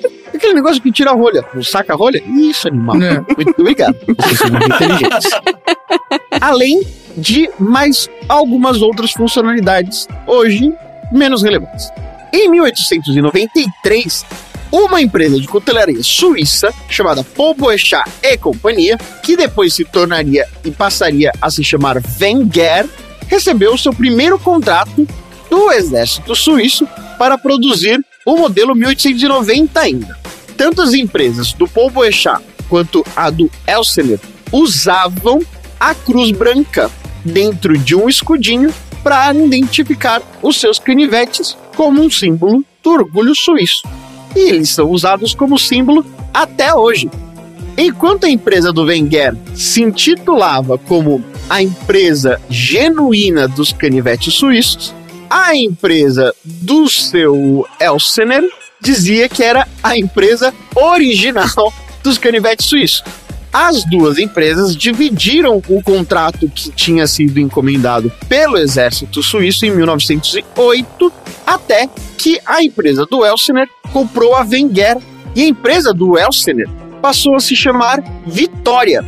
[0.43, 1.41] Aquele negócio que tira a rolha.
[1.55, 2.21] Um saca-rolha?
[2.27, 3.01] Isso, animal.
[3.01, 3.23] É.
[3.33, 3.95] Muito obrigado.
[4.19, 5.29] Vocês são muito inteligentes.
[6.41, 6.81] Além
[7.15, 10.73] de mais algumas outras funcionalidades, hoje
[11.13, 11.89] menos relevantes.
[12.33, 14.25] Em 1893,
[14.69, 20.71] uma empresa de cutelaria suíça chamada Paul Boechat e Companhia, que depois se tornaria e
[20.71, 22.85] passaria a se chamar Wenger,
[23.29, 25.07] recebeu seu primeiro contrato
[25.49, 26.85] do exército suíço
[27.17, 30.22] para produzir o modelo 1890 ainda.
[30.57, 34.19] Tanto as empresas do Paul Boechat quanto a do Elsener
[34.51, 35.41] usavam
[35.79, 36.89] a cruz branca
[37.23, 38.73] dentro de um escudinho
[39.03, 43.83] para identificar os seus canivetes como um símbolo do orgulho suíço.
[44.35, 47.09] E eles são usados como símbolo até hoje.
[47.77, 54.93] Enquanto a empresa do Wenger se intitulava como a empresa genuína dos canivetes suíços,
[55.29, 58.43] a empresa do seu Elsener
[58.83, 61.73] dizia que era a empresa original
[62.03, 63.01] dos canivetes suíços.
[63.51, 71.13] As duas empresas dividiram o contrato que tinha sido encomendado pelo exército suíço em 1908,
[71.45, 74.97] até que a empresa do Elsener comprou a Wenger
[75.35, 76.67] e a empresa do Elsener
[77.01, 79.05] passou a se chamar Vitória.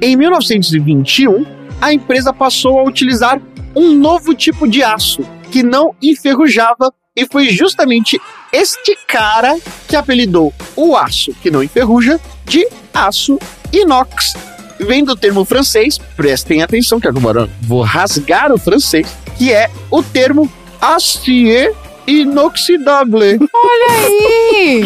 [0.00, 1.44] Em 1921,
[1.80, 3.40] a empresa passou a utilizar
[3.74, 8.20] um novo tipo de aço que não enferrujava e foi justamente
[8.52, 9.58] este cara
[9.88, 12.64] que apelidou o aço que não enferruja de
[12.94, 13.40] aço
[13.72, 14.34] inox.
[14.78, 20.00] Vem do termo francês, prestem atenção que agora vou rasgar o francês, que é o
[20.00, 20.50] termo
[20.80, 21.74] acier
[22.06, 23.40] inoxidable.
[23.52, 24.84] Olha aí!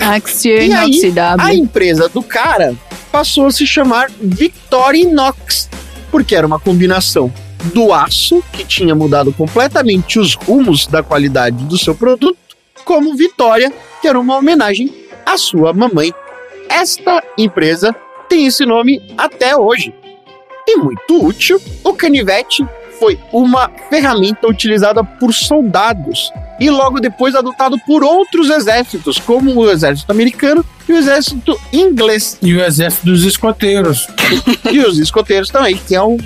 [0.00, 1.00] Axier E aí,
[1.38, 2.74] a empresa do cara
[3.12, 5.68] passou a se chamar Victorinox,
[6.10, 7.30] porque era uma combinação
[7.66, 12.36] do aço, que tinha mudado completamente os rumos da qualidade do seu produto,
[12.84, 14.94] como Vitória, que era uma homenagem
[15.26, 16.12] à sua mamãe.
[16.68, 17.94] Esta empresa
[18.28, 19.92] tem esse nome até hoje.
[20.66, 22.66] E muito útil, o canivete
[22.98, 29.70] foi uma ferramenta utilizada por soldados e logo depois adotado por outros exércitos, como o
[29.70, 32.36] exército americano e o exército inglês.
[32.42, 34.06] E o exército dos escoteiros.
[34.70, 36.18] E os escoteiros também, que é um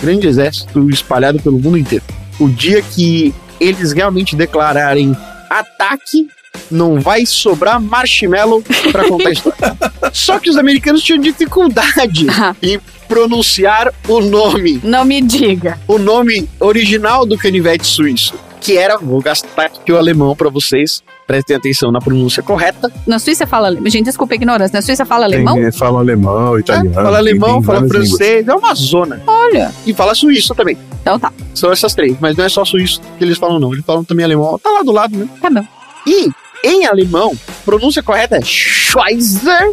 [0.00, 2.04] grande exército espalhado pelo mundo inteiro.
[2.38, 5.14] O dia que eles realmente declararem
[5.50, 6.28] ataque,
[6.70, 9.58] não vai sobrar marshmallow pra contar a história.
[10.12, 12.26] Só que os americanos tinham dificuldade
[12.62, 12.80] em
[13.14, 15.76] pronunciar o nome, Não me diga.
[15.88, 21.02] o nome original do canivete suíço, que era, vou gastar aqui o alemão pra vocês,
[21.26, 22.88] prestem atenção na pronúncia correta.
[23.04, 23.90] Na Suíça fala alemão.
[23.90, 24.76] Gente, desculpa a ignorância.
[24.76, 25.56] Na Suíça fala alemão?
[25.56, 26.94] Tem, fala alemão, italiano.
[26.94, 28.08] fala tem- alemão, fala várias línguas.
[28.18, 29.22] francês, é uma zona.
[29.26, 29.72] Olha.
[29.84, 30.78] E fala suíço também.
[31.02, 31.32] Então tá.
[31.52, 33.72] São essas três, mas não é só suíço que eles falam, não.
[33.72, 34.56] Eles falam também alemão.
[34.62, 35.28] Tá lá do lado, né?
[35.42, 35.64] Tá bom.
[36.06, 36.30] E,
[36.64, 39.72] em alemão, pronúncia correta é Schweizer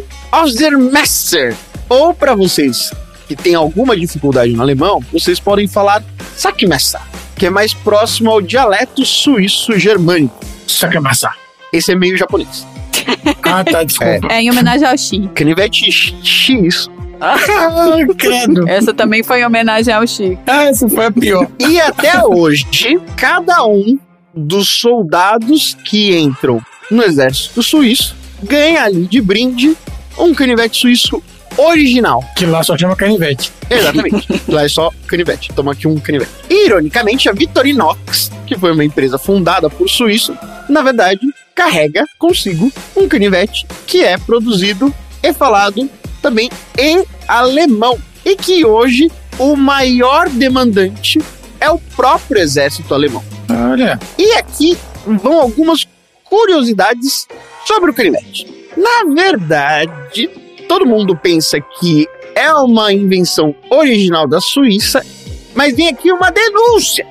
[0.78, 1.54] Messer.
[1.88, 2.92] Ou para vocês
[3.28, 6.02] que têm alguma dificuldade no alemão, vocês podem falar
[6.34, 7.00] Sackmesser,
[7.36, 10.34] que é mais próximo ao dialeto suíço-germânico.
[10.66, 11.30] Saca massa.
[11.72, 12.66] Esse é meio japonês.
[13.42, 14.28] Ah, tá, desculpa.
[14.30, 15.28] É em homenagem ao Xi.
[15.34, 15.90] Canivete
[16.22, 16.88] X.
[17.20, 17.36] Ah,
[18.16, 18.68] credo.
[18.68, 20.38] Essa também foi em homenagem ao Xi.
[20.46, 21.46] Ah, essa foi a pior.
[21.58, 23.98] E até hoje, cada um
[24.34, 26.60] dos soldados que entram
[26.90, 29.76] no exército suíço ganha ali de brinde
[30.16, 31.22] um canivete suíço
[31.58, 32.24] original.
[32.36, 33.52] Que lá só chama canivete.
[33.68, 34.26] Exatamente.
[34.48, 35.52] Lá é só canivete.
[35.52, 36.30] Toma aqui um canivete.
[36.48, 40.36] E, ironicamente, a Victorinox, que foi uma empresa fundada por suíço,
[40.68, 41.20] na verdade,
[41.54, 45.90] carrega consigo um canivete que é produzido e falado
[46.22, 46.48] também
[46.78, 47.98] em alemão.
[48.24, 51.20] E que hoje o maior demandante
[51.60, 53.22] é o próprio exército alemão.
[53.70, 53.98] Olha.
[54.16, 55.86] E aqui vão algumas
[56.24, 57.26] curiosidades
[57.66, 58.46] sobre o canivete.
[58.76, 60.30] Na verdade,
[60.68, 65.04] todo mundo pensa que é uma invenção original da Suíça,
[65.54, 67.06] mas vem aqui uma denúncia.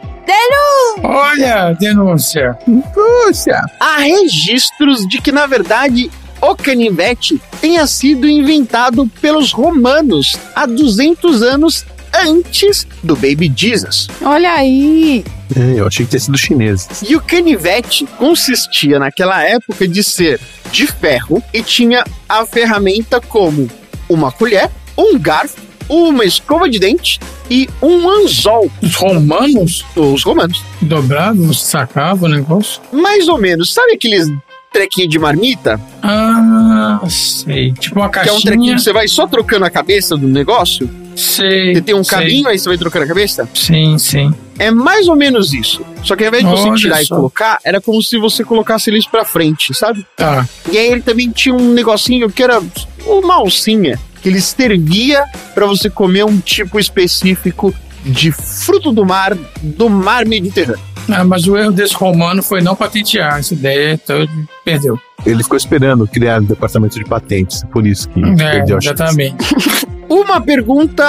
[1.04, 2.58] Olha, denúncia.
[2.66, 3.62] Denúncia!
[3.80, 11.42] Há registros de que, na verdade, o canivete tenha sido inventado pelos romanos há 200
[11.42, 11.86] anos
[12.18, 14.08] antes do Baby Jesus.
[14.22, 15.24] Olha aí.
[15.56, 17.04] É, eu achei que tinha sido chineses.
[17.08, 20.40] E o canivete consistia naquela época de ser
[20.72, 23.70] de ferro e tinha a ferramenta como
[24.10, 25.56] uma colher, um garfo,
[25.90, 28.70] uma escova de dente e um anzol.
[28.82, 30.62] Os romanos Os romanos.
[30.82, 32.82] dobravam, sacavam o negócio.
[32.92, 33.74] Mais ou menos.
[33.74, 34.28] Sabe aqueles
[34.74, 35.80] trequinhos de marmita?
[36.04, 37.72] Ah, sei.
[37.74, 38.38] Tipo uma Que é caixinha.
[38.38, 40.90] um trequinho que você vai só trocando a cabeça do negócio?
[41.18, 41.74] Sei.
[41.76, 42.18] Você tem um sei.
[42.20, 43.50] cabinho, aí você vai trocando a cabeça?
[43.54, 44.34] Sim, sim.
[44.60, 45.84] É mais ou menos isso.
[46.04, 47.16] Só que ao invés de você Olha tirar e só.
[47.16, 50.06] colocar, era como se você colocasse eles pra frente, sabe?
[50.16, 50.48] Tá.
[50.72, 52.62] E aí ele também tinha um negocinho que era
[53.06, 57.74] uma alcinha, que ele servia pra você comer um tipo específico
[58.06, 60.82] de fruto do mar, do mar Mediterrâneo.
[61.10, 64.30] Ah, mas o erro desse romano foi não patentear essa ideia, então ele
[64.66, 65.00] perdeu.
[65.26, 68.94] Ele ficou esperando criar o departamento de patentes, por isso que É, perdeu a chance.
[68.94, 69.46] exatamente.
[70.10, 71.04] Uma pergunta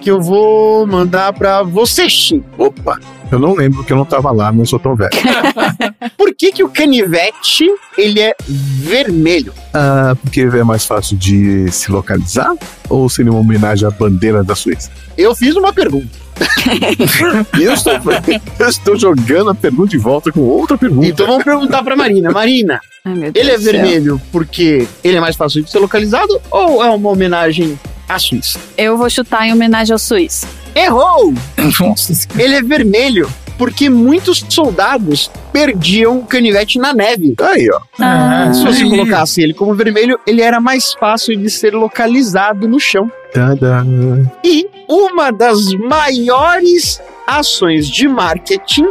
[0.00, 2.42] que eu vou mandar pra você, Chi.
[2.56, 2.98] Opa,
[3.30, 5.10] eu não lembro que eu não tava lá, não sou tão velho.
[6.16, 7.66] Por que que o canivete,
[7.96, 9.52] ele é vermelho?
[9.74, 12.54] Ah, porque é mais fácil de se localizar?
[12.88, 14.90] Ou seria uma homenagem à bandeira da Suíça?
[15.16, 16.28] Eu fiz uma pergunta.
[17.60, 17.92] Eu estou,
[18.60, 21.08] eu estou jogando a pergunta de volta com outra pergunta.
[21.08, 22.30] Então vamos perguntar pra Marina.
[22.30, 26.88] Marina, Ai, ele é vermelho porque ele é mais fácil de ser localizado ou é
[26.90, 27.76] uma homenagem
[28.08, 28.58] à Suíça?
[28.76, 30.46] Eu vou chutar em homenagem ao Suíço.
[30.74, 31.34] Errou!
[32.38, 37.34] Ele é vermelho porque muitos soldados perdiam o canivete na neve.
[37.40, 37.80] Aí, ó.
[38.00, 38.88] Ah, Se você aí.
[38.88, 43.10] colocasse ele como vermelho, ele era mais fácil de ser localizado no chão.
[43.34, 43.84] Tadã.
[44.44, 48.86] E uma das maiores ações de marketing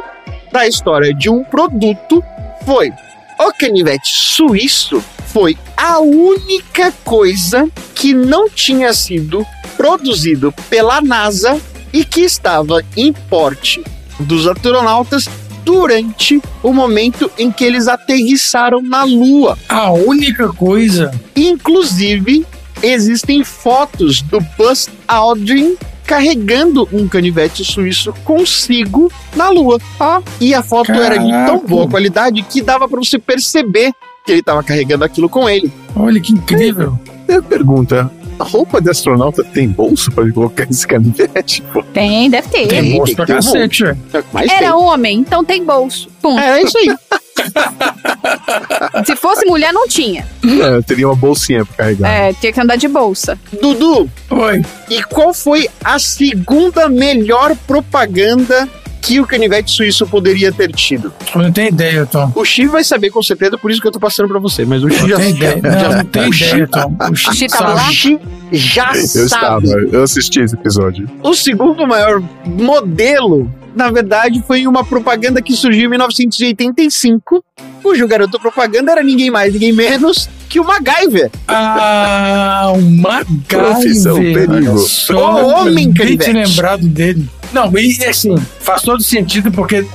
[0.52, 2.22] da história de um produto
[2.66, 2.92] foi
[3.40, 11.60] o canivete suíço foi a única coisa que não tinha sido produzido pela NASA
[11.94, 13.84] e que estava em porte
[14.20, 15.30] dos astronautas
[15.64, 19.58] durante o momento em que eles aterrissaram na Lua.
[19.68, 21.12] A única coisa.
[21.36, 22.46] Inclusive,
[22.82, 25.78] existem fotos do Buzz Aldrin
[26.08, 29.78] carregando um canivete suíço consigo na Lua.
[30.00, 31.68] Ó, e a foto era de tão Caraca.
[31.68, 33.92] boa qualidade que dava pra você perceber
[34.26, 35.72] que ele tava carregando aquilo com ele.
[35.96, 36.98] Olha que incrível.
[37.28, 41.62] Eu pergunta, a roupa de astronauta tem bolso pra colocar esse canivete?
[41.74, 42.68] Pô, Tem, deve ter.
[42.68, 43.84] Tem, Tem, bolso tem pra um cacete.
[44.32, 44.70] Mas Era tem.
[44.72, 46.10] homem, então tem bolso.
[46.22, 46.40] Pum.
[46.40, 46.88] É isso aí.
[49.06, 50.26] Se fosse mulher, não tinha.
[50.44, 52.10] é, teria uma bolsinha pra carregar.
[52.10, 53.38] É, tinha que andar de bolsa.
[53.62, 54.62] Dudu, Oi.
[54.90, 58.68] e qual foi a segunda melhor propaganda
[59.02, 61.14] que o canivete suíço poderia ter tido?
[61.34, 62.32] Eu não tenho ideia, Tom.
[62.36, 64.66] O Chi vai saber com certeza, por isso que eu tô passando pra você.
[64.66, 65.62] Mas o Chi Não já ideia.
[65.64, 66.96] já- Não, não tem o Chi- ideia, Tom.
[67.12, 67.80] O Chi Chi tava lá?
[67.82, 67.94] sabe.
[67.94, 68.20] Chi
[68.52, 69.26] já Eu sabe.
[69.68, 71.10] estava, eu assisti esse episódio.
[71.24, 77.44] O segundo maior modelo, na verdade, foi uma propaganda que surgiu em 1985,
[77.84, 81.30] cujo garoto propaganda era ninguém mais, ninguém menos que o MacGyver.
[81.48, 83.38] Ah, o MacGyver.
[83.48, 84.78] Profissão perigo.
[84.80, 86.32] Só, O homem canivete.
[86.32, 87.28] tinha lembrado dele.
[87.54, 89.86] Não, e assim, faz todo sentido porque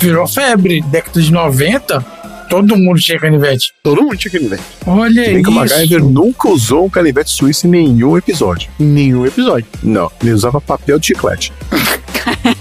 [0.00, 0.82] virou febre.
[0.82, 2.00] Década de 90,
[2.48, 3.72] todo mundo tinha canivete.
[3.82, 4.62] Todo mundo tinha canivete.
[4.86, 5.52] Olha Bem que o.
[5.52, 8.70] MacGyver nunca usou um canivete suíço em nenhum episódio.
[8.78, 9.66] Em nenhum episódio.
[9.82, 11.52] Não, ele usava papel de chiclete.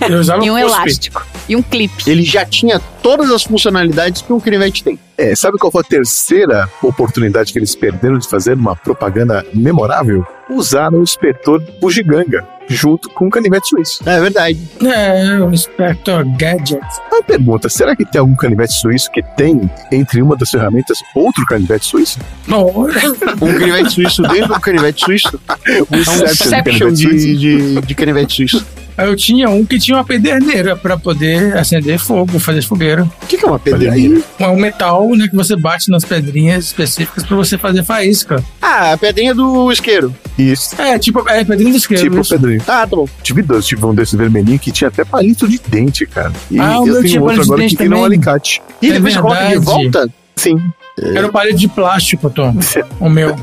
[0.10, 0.68] Eu usava E um cuspe.
[0.70, 1.28] elástico.
[1.50, 2.10] E um clipe.
[2.10, 5.00] Ele já tinha todas as funcionalidades que um canivete tem.
[5.18, 10.26] É, sabe qual foi a terceira oportunidade que eles perderam de fazer uma propaganda memorável?
[10.50, 14.02] Usaram o inspetor bugiganga junto com o canivete suíço.
[14.08, 14.58] É verdade.
[14.86, 16.80] É, o Inspector Gadget.
[17.12, 21.46] A pergunta, será que tem algum canivete suíço que tem, entre uma das ferramentas, outro
[21.46, 22.18] canivete suíço?
[22.50, 22.94] Olha,
[23.42, 25.40] Um canivete suíço dentro do canivete suíço.
[25.90, 27.28] O Inception canivete suíço?
[27.28, 28.66] de, de, de canivete suíço.
[29.06, 33.04] Eu tinha um que tinha uma pederneira pra poder acender fogo, fazer fogueira.
[33.04, 33.60] O que, que é uma
[33.91, 34.24] aí.
[34.39, 38.43] É um metal, né, que você bate nas pedrinhas específicas pra você fazer faísca.
[38.62, 40.14] Ah, a pedrinha do isqueiro.
[40.38, 42.04] Isso, É, tipo, é pedrinha de esquerda.
[42.04, 42.34] tipo isso.
[42.36, 42.62] Pedrinho.
[42.68, 43.08] Ah, tá bom.
[43.22, 46.32] Tive dois, tive um desses vermelhinhos que tinha até palito de dente, cara.
[46.49, 48.06] E Ah, o eu meu tenho tinha outro palito de agora dente que tem um
[48.06, 48.62] alicate.
[48.82, 50.10] E É depois você coloca de volta?
[50.42, 50.58] Sim.
[50.98, 52.56] Era um palito de plástico, Tom.
[53.00, 53.36] O meu.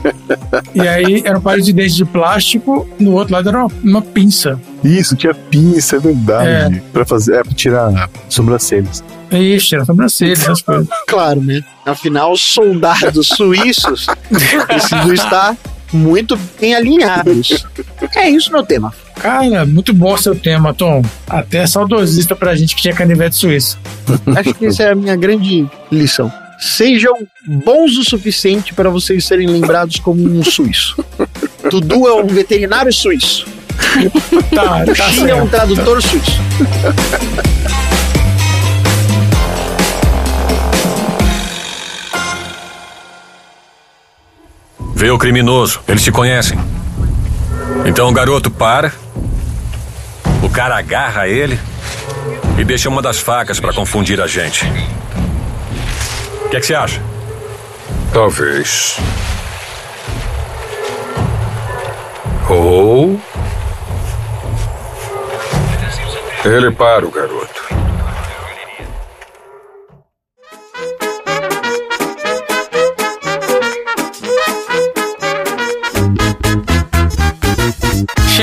[0.75, 4.03] E aí era um palito de dente de plástico, no outro lado era uma, uma
[4.03, 4.61] pinça.
[4.83, 6.83] Isso, tinha pinça, é verdade.
[6.93, 9.03] Pra fazer, é, pra tirar sobrancelhas.
[9.31, 10.89] Ixi, era sobrancelha, essas coisas.
[11.07, 11.63] Claro, né?
[11.87, 14.07] Afinal, os soldados suíços
[14.67, 15.57] precisam estar
[15.93, 17.65] muito bem alinhados.
[18.17, 18.93] É isso meu tema.
[19.15, 21.03] Cara, muito bom seu tema, Tom.
[21.29, 23.79] Até saudosista pra gente que tinha canivete suíço.
[24.37, 26.31] Acho que essa é a minha grande lição.
[26.59, 27.15] Sejam
[27.47, 30.97] bons o suficiente para vocês serem lembrados como um suíço.
[31.71, 33.47] Dudu é um veterinário suíço.
[34.53, 36.41] Tá, O tá é um tradutor suíço.
[44.97, 45.81] Vê o criminoso.
[45.87, 46.59] Eles te conhecem.
[47.87, 48.93] Então o garoto para
[50.43, 51.59] O cara agarra ele
[52.59, 54.67] e deixa uma das facas pra confundir a gente.
[56.49, 57.03] O que, é que você acha?
[58.11, 58.97] Talvez.
[62.49, 63.21] Ou.
[66.43, 67.69] Ele para o garoto.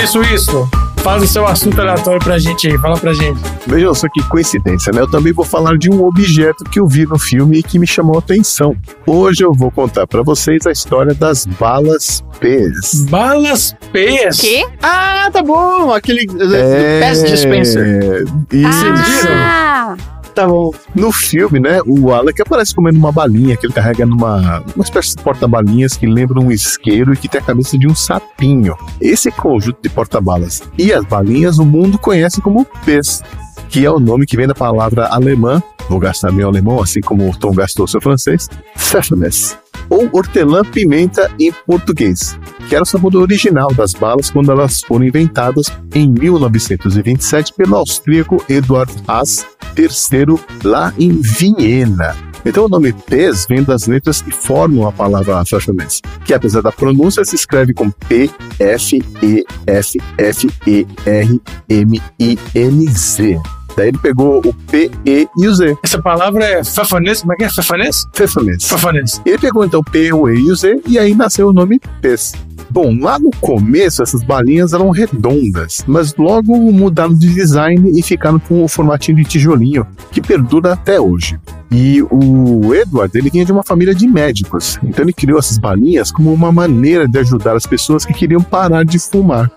[0.03, 0.84] Isso, isso.
[1.05, 2.79] Faz o seu assunto aleatório pra gente aí.
[2.79, 3.39] Fala pra gente.
[3.67, 5.01] Vejam só que coincidência, né?
[5.01, 7.85] Eu também vou falar de um objeto que eu vi no filme e que me
[7.85, 8.75] chamou a atenção.
[9.05, 13.05] Hoje eu vou contar pra vocês a história das balas P's.
[13.07, 14.39] Balas P's?
[14.41, 14.65] Quê?
[14.81, 15.93] Ah, tá bom.
[15.93, 17.01] Aquele É...
[17.01, 18.25] Pass Dispenser.
[18.51, 19.27] Isso.
[19.27, 19.95] Ah,
[20.35, 20.69] Tá bom.
[20.93, 25.15] No filme, né, o Alec aparece comendo uma balinha que ele carrega numa uma espécie
[25.15, 28.75] de porta-balinhas que lembra um isqueiro e que tem a cabeça de um sapinho.
[28.99, 33.23] Esse conjunto de porta-balas e as balinhas o mundo conhece como P's,
[33.69, 37.29] que é o nome que vem da palavra alemã, vou gastar meu alemão, assim como
[37.29, 39.57] o Tom gastou seu francês, Pfeffernis,
[39.89, 42.37] ou hortelã-pimenta em português,
[42.67, 48.43] que era o sabor original das balas quando elas foram inventadas em 1927 pelo austríaco
[48.49, 49.45] Eduard Haas
[49.77, 52.15] III, lá em Viena.
[52.45, 56.71] Então o nome Pez vem das letras que formam a palavra Pfefferminz, que apesar da
[56.71, 58.29] pronúncia se escreve com P,
[58.59, 63.39] F, E, F, F, E, R, M, I, N, Z.
[63.75, 65.77] Daí ele pegou o P, E e o Z.
[65.83, 67.21] Essa palavra é fafanês?
[67.21, 67.49] Como é que é?
[67.49, 68.05] Fafanês?
[68.13, 68.67] Pfefferminz.
[68.67, 69.21] Fafanês.
[69.25, 71.81] Ele pegou então o P, o E e o Z e aí nasceu o nome
[72.01, 72.31] Pez.
[72.75, 78.37] Bom, lá no começo essas balinhas eram redondas, mas logo mudaram de design e ficaram
[78.37, 81.39] com o formatinho de tijolinho, que perdura até hoje.
[81.71, 86.11] E o Edward, ele vinha de uma família de médicos, então ele criou essas balinhas
[86.11, 89.49] como uma maneira de ajudar as pessoas que queriam parar de fumar.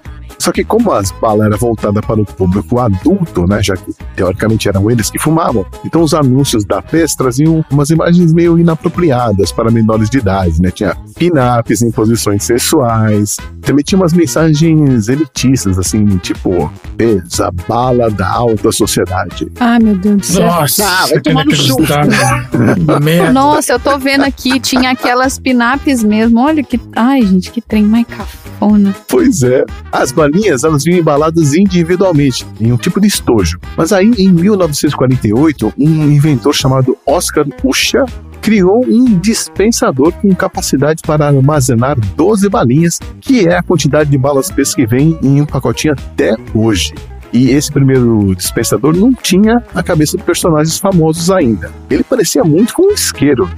[0.48, 4.66] Só que como as balas eram voltadas para o público adulto, né, já que teoricamente
[4.66, 9.70] eram eles que fumavam, então os anúncios da PES traziam umas imagens meio inapropriadas para
[9.70, 10.70] menores de idade, né?
[10.70, 18.10] Tinha pin-ups em posições sexuais, também tinha umas mensagens elitistas, assim, tipo, PES, a bala
[18.10, 19.52] da alta sociedade.
[19.60, 20.46] ai meu Deus do céu.
[20.46, 21.52] Nossa, Ah, vai tomar no.
[23.04, 23.32] Merda.
[23.32, 26.40] Nossa, eu tô vendo aqui, tinha aquelas pinaps mesmo.
[26.40, 26.80] Olha que.
[26.96, 28.94] Ai, gente, que trem mais cafona.
[29.06, 29.64] Pois é.
[29.92, 33.58] As balinhas, elas vinham embaladas individualmente, em um tipo de estojo.
[33.76, 38.04] Mas aí, em 1948, um inventor chamado Oscar Usha
[38.40, 44.50] criou um dispensador com capacidade para armazenar 12 balinhas, que é a quantidade de balas
[44.50, 46.94] P's que vem em um pacotinho até hoje.
[47.32, 51.70] E esse primeiro dispensador não tinha a cabeça de personagens famosos ainda.
[51.90, 53.48] Ele parecia muito com um isqueiro.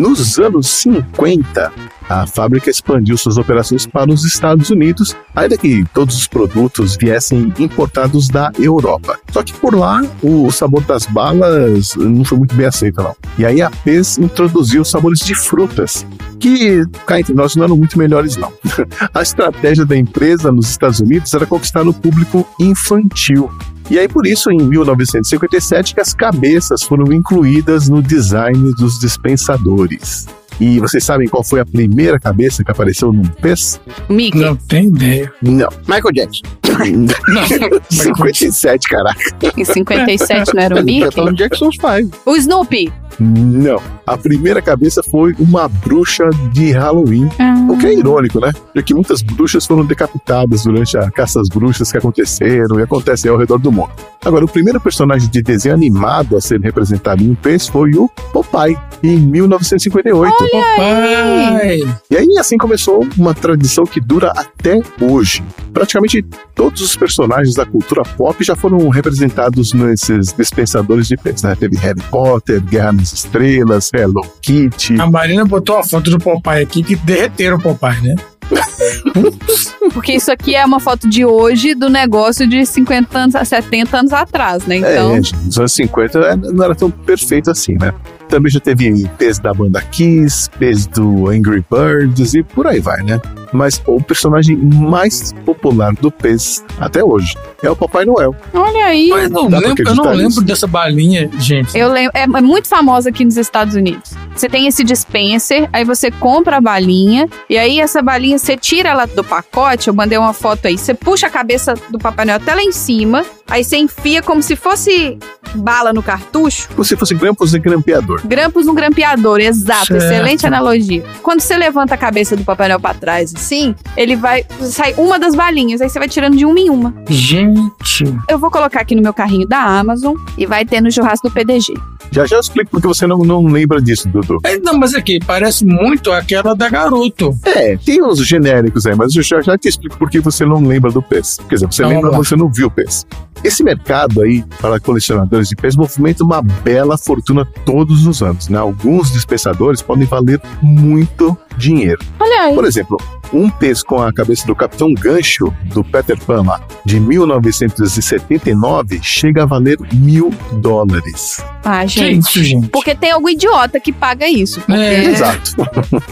[0.00, 1.70] Nos anos 50,
[2.08, 7.52] a fábrica expandiu suas operações para os Estados Unidos, ainda que todos os produtos viessem
[7.58, 9.20] importados da Europa.
[9.30, 13.14] Só que por lá, o sabor das balas não foi muito bem aceito, não.
[13.36, 16.06] E aí a PES introduziu sabores de frutas,
[16.38, 18.50] que cá entre nós não eram muito melhores, não.
[19.12, 23.50] A estratégia da empresa nos Estados Unidos era conquistar o público infantil.
[23.90, 30.28] E aí, por isso, em 1957, que as cabeças foram incluídas no design dos dispensadores.
[30.58, 33.80] E vocês sabem qual foi a primeira cabeça que apareceu num PES?
[34.08, 34.38] Mickey.
[34.38, 35.32] Não tem ideia.
[35.42, 35.68] Não.
[35.86, 36.42] Michael Jackson.
[37.90, 39.20] 57, caraca.
[39.56, 41.34] Em 57 não era o Mickey?
[41.34, 42.10] Jackson's Five.
[42.26, 42.92] O Snoopy.
[43.20, 43.78] Não.
[44.06, 47.28] A primeira cabeça foi uma bruxa de Halloween.
[47.38, 47.66] Ah.
[47.68, 48.50] O que é irônico, né?
[48.72, 53.36] Porque muitas bruxas foram decapitadas durante a caça às bruxas que aconteceram e acontecem ao
[53.36, 53.90] redor do mundo.
[54.24, 58.08] Agora, o primeiro personagem de desenho animado a ser representado em um peixe foi o
[58.32, 60.39] Popeye, em 1958.
[60.48, 61.80] Papai!
[62.10, 65.42] E aí, assim começou uma tradição que dura até hoje.
[65.72, 66.24] Praticamente
[66.54, 71.54] todos os personagens da cultura pop já foram representados nesses dispensadores de peixe, né?
[71.54, 75.00] Teve Harry Potter, Guerra nas Estrelas, Hello Kitty.
[75.00, 78.14] A Marina botou a foto do Popeye aqui que derreteram o Popeye, né?
[79.92, 84.12] Porque isso aqui é uma foto de hoje do negócio de 50 anos, 70 anos
[84.12, 84.76] atrás, né?
[84.76, 85.12] Então.
[85.12, 87.92] É, gente, nos anos 50 é, não era tão perfeito assim, né?
[88.30, 93.02] Também já teve peso da banda Kiss, peso do Angry Birds e por aí vai,
[93.02, 93.20] né?
[93.52, 98.34] Mas o personagem mais popular do PES até hoje é o Papai Noel.
[98.54, 99.08] Olha aí.
[99.08, 101.76] Mas não lembro, eu não lembro dessa balinha, gente.
[101.76, 104.12] Eu lembro, é, é muito famosa aqui nos Estados Unidos.
[104.34, 108.90] Você tem esse dispenser, aí você compra a balinha, e aí essa balinha você tira
[108.90, 112.36] ela do pacote, eu mandei uma foto aí, você puxa a cabeça do Papai Noel
[112.36, 115.18] até lá em cima, aí você enfia como se fosse
[115.54, 118.19] bala no cartucho, Como se fosse grampos de grampeador.
[118.24, 120.02] Grampos no grampeador, exato, Certo.
[120.02, 121.04] excelente analogia.
[121.22, 125.18] Quando você levanta a cabeça do Papai Noel pra trás, assim, ele vai, sai uma
[125.18, 126.94] das balinhas, aí você vai tirando de uma em uma.
[127.08, 128.04] Gente.
[128.28, 131.34] Eu vou colocar aqui no meu carrinho da Amazon, e vai ter no churrasco do
[131.34, 131.74] PDG.
[132.10, 134.38] Já já eu explico porque você não, não lembra disso, Dudu.
[134.44, 137.34] É, Não, mas aqui, parece muito aquela da garoto.
[137.44, 140.64] É, tem uns genéricos aí, mas eu já, já te explico por que você não
[140.64, 141.38] lembra do PES.
[141.48, 143.06] Quer dizer, você Então, lembra, mas você não viu o PES.
[143.42, 148.58] Esse mercado aí, para colecionadores de PES, movimenta uma bela fortuna todos os anos, né?
[148.58, 151.98] Alguns dispensadores podem valer muito dinheiro.
[152.18, 152.54] Olha aí.
[152.54, 152.98] Por exemplo,
[153.32, 159.42] um PES com a cabeça do Capitão Gancho, do Peter Pan lá, de 1979, chega
[159.42, 161.44] a valer mil dólares.
[161.64, 162.24] Ah, Que gente.
[162.26, 162.68] isso, gente?
[162.68, 164.60] Porque tem algum idiota que paga isso.
[164.60, 164.72] Porque...
[164.80, 165.04] É.
[165.10, 165.52] Exato.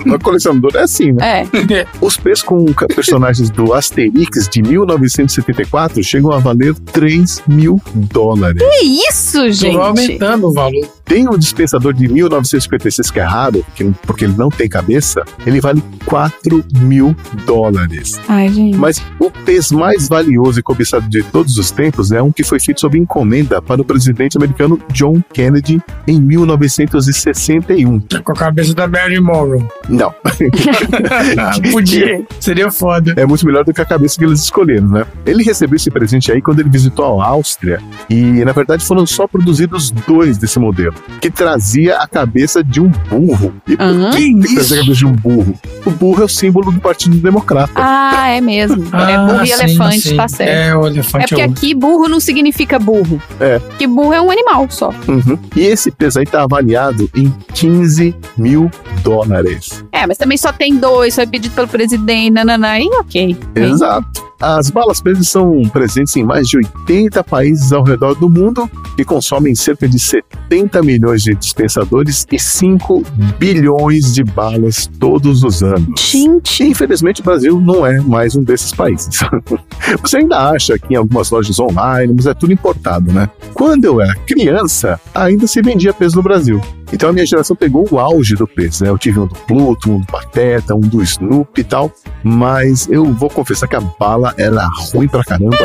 [0.06, 1.46] o colecionador é assim, né?
[1.70, 1.86] É.
[2.00, 2.64] Os PES com
[2.94, 8.62] personagens do Asterix de 1974 chegam a valer 3 mil dólares.
[8.62, 9.76] Que isso, Tô gente?
[9.76, 10.86] aumentando o valor.
[11.04, 15.60] Tem o dispensador de 1956 que é raro, porque, porque ele não tem cabeça, ele
[15.60, 17.07] vale 4 mil
[17.46, 18.20] dólares.
[18.28, 18.76] Ai, gente.
[18.76, 22.58] Mas o PES mais valioso e cobiçado de todos os tempos é um que foi
[22.60, 28.00] feito sob encomenda para o presidente americano John Kennedy em 1961.
[28.24, 29.66] Com a cabeça da Mary Morrow.
[29.88, 30.12] Não,
[31.70, 32.22] podia.
[32.40, 33.14] Seria foda.
[33.16, 35.06] é muito melhor do que a cabeça que eles escolheram, né?
[35.26, 39.26] Ele recebeu esse presente aí quando ele visitou a Áustria e, na verdade, foram só
[39.26, 43.54] produzidos dois desse modelo, que trazia a cabeça de um burro.
[43.66, 44.10] E por Aham.
[44.10, 45.54] que trazer a cabeça de um burro?
[45.84, 47.72] O burro é o símbolo do Partido Democrata.
[47.74, 48.84] Ah, é mesmo.
[48.94, 50.16] é burro e Ah, sim, elefante, sim.
[50.16, 50.50] tá certo.
[50.50, 51.50] É, o É elefante porque é, o...
[51.50, 53.20] aqui burro não significa burro.
[53.40, 53.60] É.
[53.78, 54.88] Que burro é um animal só.
[55.06, 55.38] Uhum.
[55.54, 58.70] E esse peso aí tá avaliado em 15 mil
[59.02, 59.84] dólares.
[59.92, 63.36] É, mas também só tem dois, foi pedido pelo presidente, nananã, e ok.
[63.54, 64.27] Exato.
[64.40, 69.04] As balas presas são presentes em mais de 80 países ao redor do mundo que
[69.04, 73.02] consomem cerca de 70 milhões de dispensadores e 5
[73.36, 76.00] bilhões de balas todos os anos.
[76.00, 76.62] Gente.
[76.62, 79.08] E, infelizmente, o Brasil não é mais um desses países.
[80.00, 83.28] Você ainda acha aqui em algumas lojas online, mas é tudo importado, né?
[83.54, 86.60] Quando eu era criança, ainda se vendia peso no Brasil.
[86.92, 88.90] Então a minha geração pegou o auge do peso, né?
[88.90, 91.92] Eu tive um do Pluto, um do Pateta, um do Snoopy e tal,
[92.22, 95.56] mas eu vou confessar que a bala era ruim pra caramba.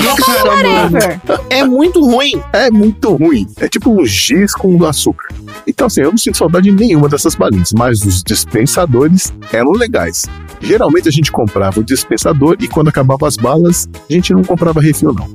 [0.45, 1.21] Whatever.
[1.49, 2.41] É muito ruim.
[2.51, 3.47] É muito ruim.
[3.59, 5.29] É tipo um giz com açúcar.
[5.65, 10.25] Então, assim, eu não sinto saudade nenhuma dessas balinhas, mas os dispensadores eram legais.
[10.59, 14.81] Geralmente a gente comprava o dispensador e quando acabava as balas, a gente não comprava
[14.81, 15.27] refil, não.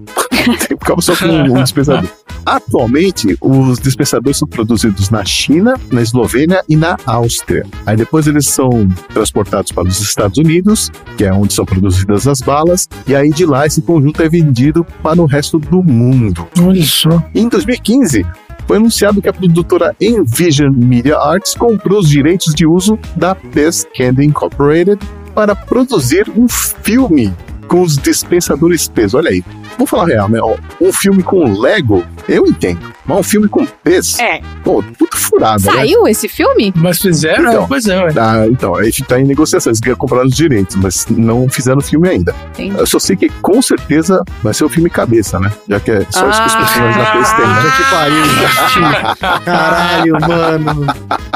[0.59, 2.09] Ficava só com um dispensador.
[2.45, 7.67] Atualmente, os dispensadores são produzidos na China, na Eslovênia e na Áustria.
[7.85, 12.41] Aí depois eles são transportados para os Estados Unidos, que é onde são produzidas as
[12.41, 16.47] balas, e aí de lá esse conjunto é vendido para o resto do mundo.
[16.61, 17.23] Olha só.
[17.35, 18.25] Em 2015,
[18.67, 23.89] foi anunciado que a produtora Envision Media Arts comprou os direitos de uso da Best
[23.97, 24.99] Candy Incorporated
[25.35, 27.33] para produzir um filme
[27.69, 29.17] com os dispensadores peso.
[29.19, 29.45] Olha aí,
[29.77, 30.41] vou falar a real, né?
[30.81, 32.81] Um filme com Lego, eu entendo.
[33.07, 34.41] Mas um filme com peso, É.
[34.63, 35.73] pô, puta furada, né?
[35.73, 36.73] Saiu esse filme?
[36.77, 37.49] Mas fizeram?
[37.51, 37.67] Então.
[37.69, 38.13] pois é, ué.
[38.17, 41.83] Ah, então, aí tá em negociação, eles querem comprar os direitos, mas não fizeram o
[41.83, 42.35] filme ainda.
[42.51, 42.77] Entendi.
[42.77, 45.51] Eu só sei que com certeza vai ser o filme cabeça, né?
[45.69, 46.59] Já que é só isso que os Ah.
[46.59, 47.73] personagens da PS têm, né?
[47.77, 49.39] Que pariu.
[49.45, 50.87] Caralho, mano.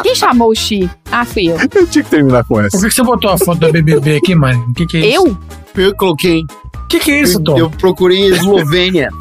[0.03, 0.91] Quem chamou o Xi?
[1.11, 1.57] Ah, fui eu.
[1.75, 2.79] Eu tinha que terminar com Por essa.
[2.79, 4.63] que, que você botou a foto da BBB aqui, mano?
[4.69, 5.27] O que, que é isso?
[5.27, 5.39] Eu?
[5.77, 6.43] Eu coloquei.
[6.43, 7.59] O que, que é isso, Tom?
[7.59, 9.09] Eu procurei Eslovênia.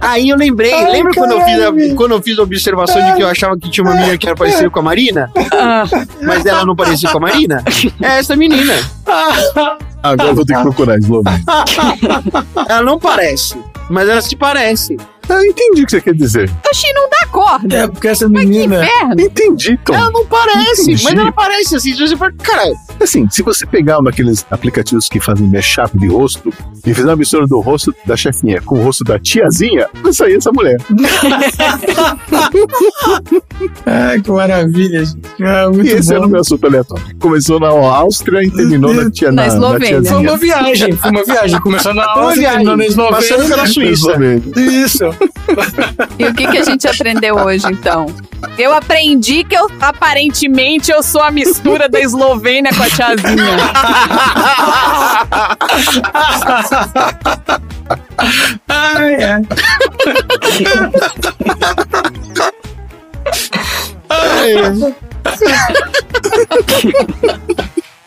[0.00, 3.14] Aí eu lembrei, Ai, lembra quando eu, fiz a, quando eu fiz a observação de
[3.16, 5.30] que eu achava que tinha uma menina que era parecida com a Marina?
[6.22, 7.64] Mas ela não parecia com a Marina?
[8.00, 8.74] É essa menina.
[10.02, 11.42] Agora eu vou ter que procurar Eslovênia.
[12.68, 13.56] Ela não parece,
[13.90, 14.96] mas ela se parece.
[15.28, 16.50] Eu entendi o que você quer dizer.
[16.72, 17.76] Xi não dá corda.
[17.76, 18.82] É, porque essa Que menina.
[18.84, 19.20] inferno.
[19.20, 19.94] Entendi, Tom.
[19.94, 21.04] Ela não parece, Entendi.
[21.04, 21.94] mas ela parece assim.
[21.94, 22.62] Você for, cara,
[23.00, 26.52] Assim, se você pegar um daqueles aplicativos que fazem mashup de rosto
[26.84, 30.34] e fizer uma mistura do rosto da chefinha com o rosto da tiazinha, vai sair
[30.36, 30.78] essa mulher.
[33.86, 35.20] Ai, que maravilha, gente.
[35.42, 36.16] Ah, e esse bom.
[36.16, 37.04] era o meu assunto aleatório.
[37.20, 39.94] Começou na Áustria e terminou na, tia, Na na, Eslovênia.
[39.94, 40.30] Foi tiazinha.
[40.30, 41.60] uma viagem, foi uma viagem.
[41.60, 43.54] Começou na Foi Áustria, terminou na viagem, passando Eslovênia.
[43.56, 44.10] pela Suíça.
[44.10, 44.42] Eslovênia.
[44.84, 45.04] Isso.
[46.18, 48.06] E o que, que a gente aprendeu hoje, então?
[48.56, 53.56] Eu aprendi que eu, aparentemente, eu sou a mistura da Eslovênia com a tiazinha.
[58.68, 59.42] Ai, ai.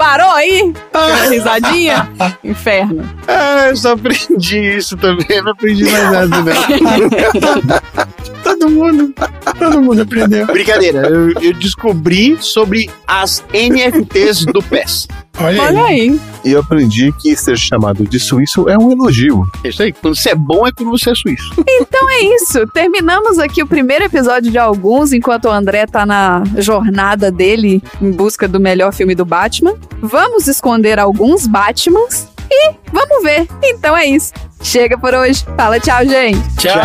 [0.01, 0.73] Parou aí?
[0.91, 2.09] Aquela risadinha?
[2.43, 3.07] Inferno.
[3.27, 6.43] Ah, eu só aprendi isso também, não aprendi mais nada, não.
[8.43, 9.13] Todo mundo,
[9.59, 10.47] todo mundo aprendeu.
[10.47, 15.07] Brincadeira, eu, eu descobri sobre as NFTs do PES.
[15.39, 16.01] Olha, Olha aí.
[16.09, 16.19] aí.
[16.45, 19.47] E eu aprendi que ser chamado de suíço é um elogio.
[19.63, 19.91] É isso aí.
[19.93, 21.51] Quando você é bom é quando você é suíço.
[21.67, 22.67] Então é isso.
[22.67, 28.11] Terminamos aqui o primeiro episódio de alguns, enquanto o André tá na jornada dele em
[28.11, 29.73] busca do melhor filme do Batman.
[30.01, 33.47] Vamos esconder alguns Batmans e vamos ver.
[33.63, 34.33] Então é isso.
[34.61, 35.45] Chega por hoje.
[35.57, 36.39] Fala tchau, gente.
[36.57, 36.81] Tchau.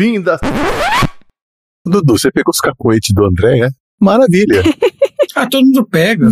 [0.00, 0.40] Fim da.
[1.84, 3.68] Dudu, você pegou os cacoetes do André, é?
[4.00, 4.62] Maravilha.
[5.36, 6.26] Ah, todo mundo pega.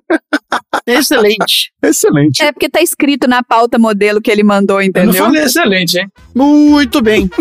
[0.86, 1.70] Excelente.
[1.82, 2.42] Excelente.
[2.42, 5.12] É porque tá escrito na pauta modelo que ele mandou, Eu entendeu?
[5.12, 6.08] não falei excelente, hein?
[6.34, 7.28] Muito bem.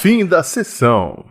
[0.00, 1.24] Fim da sessão.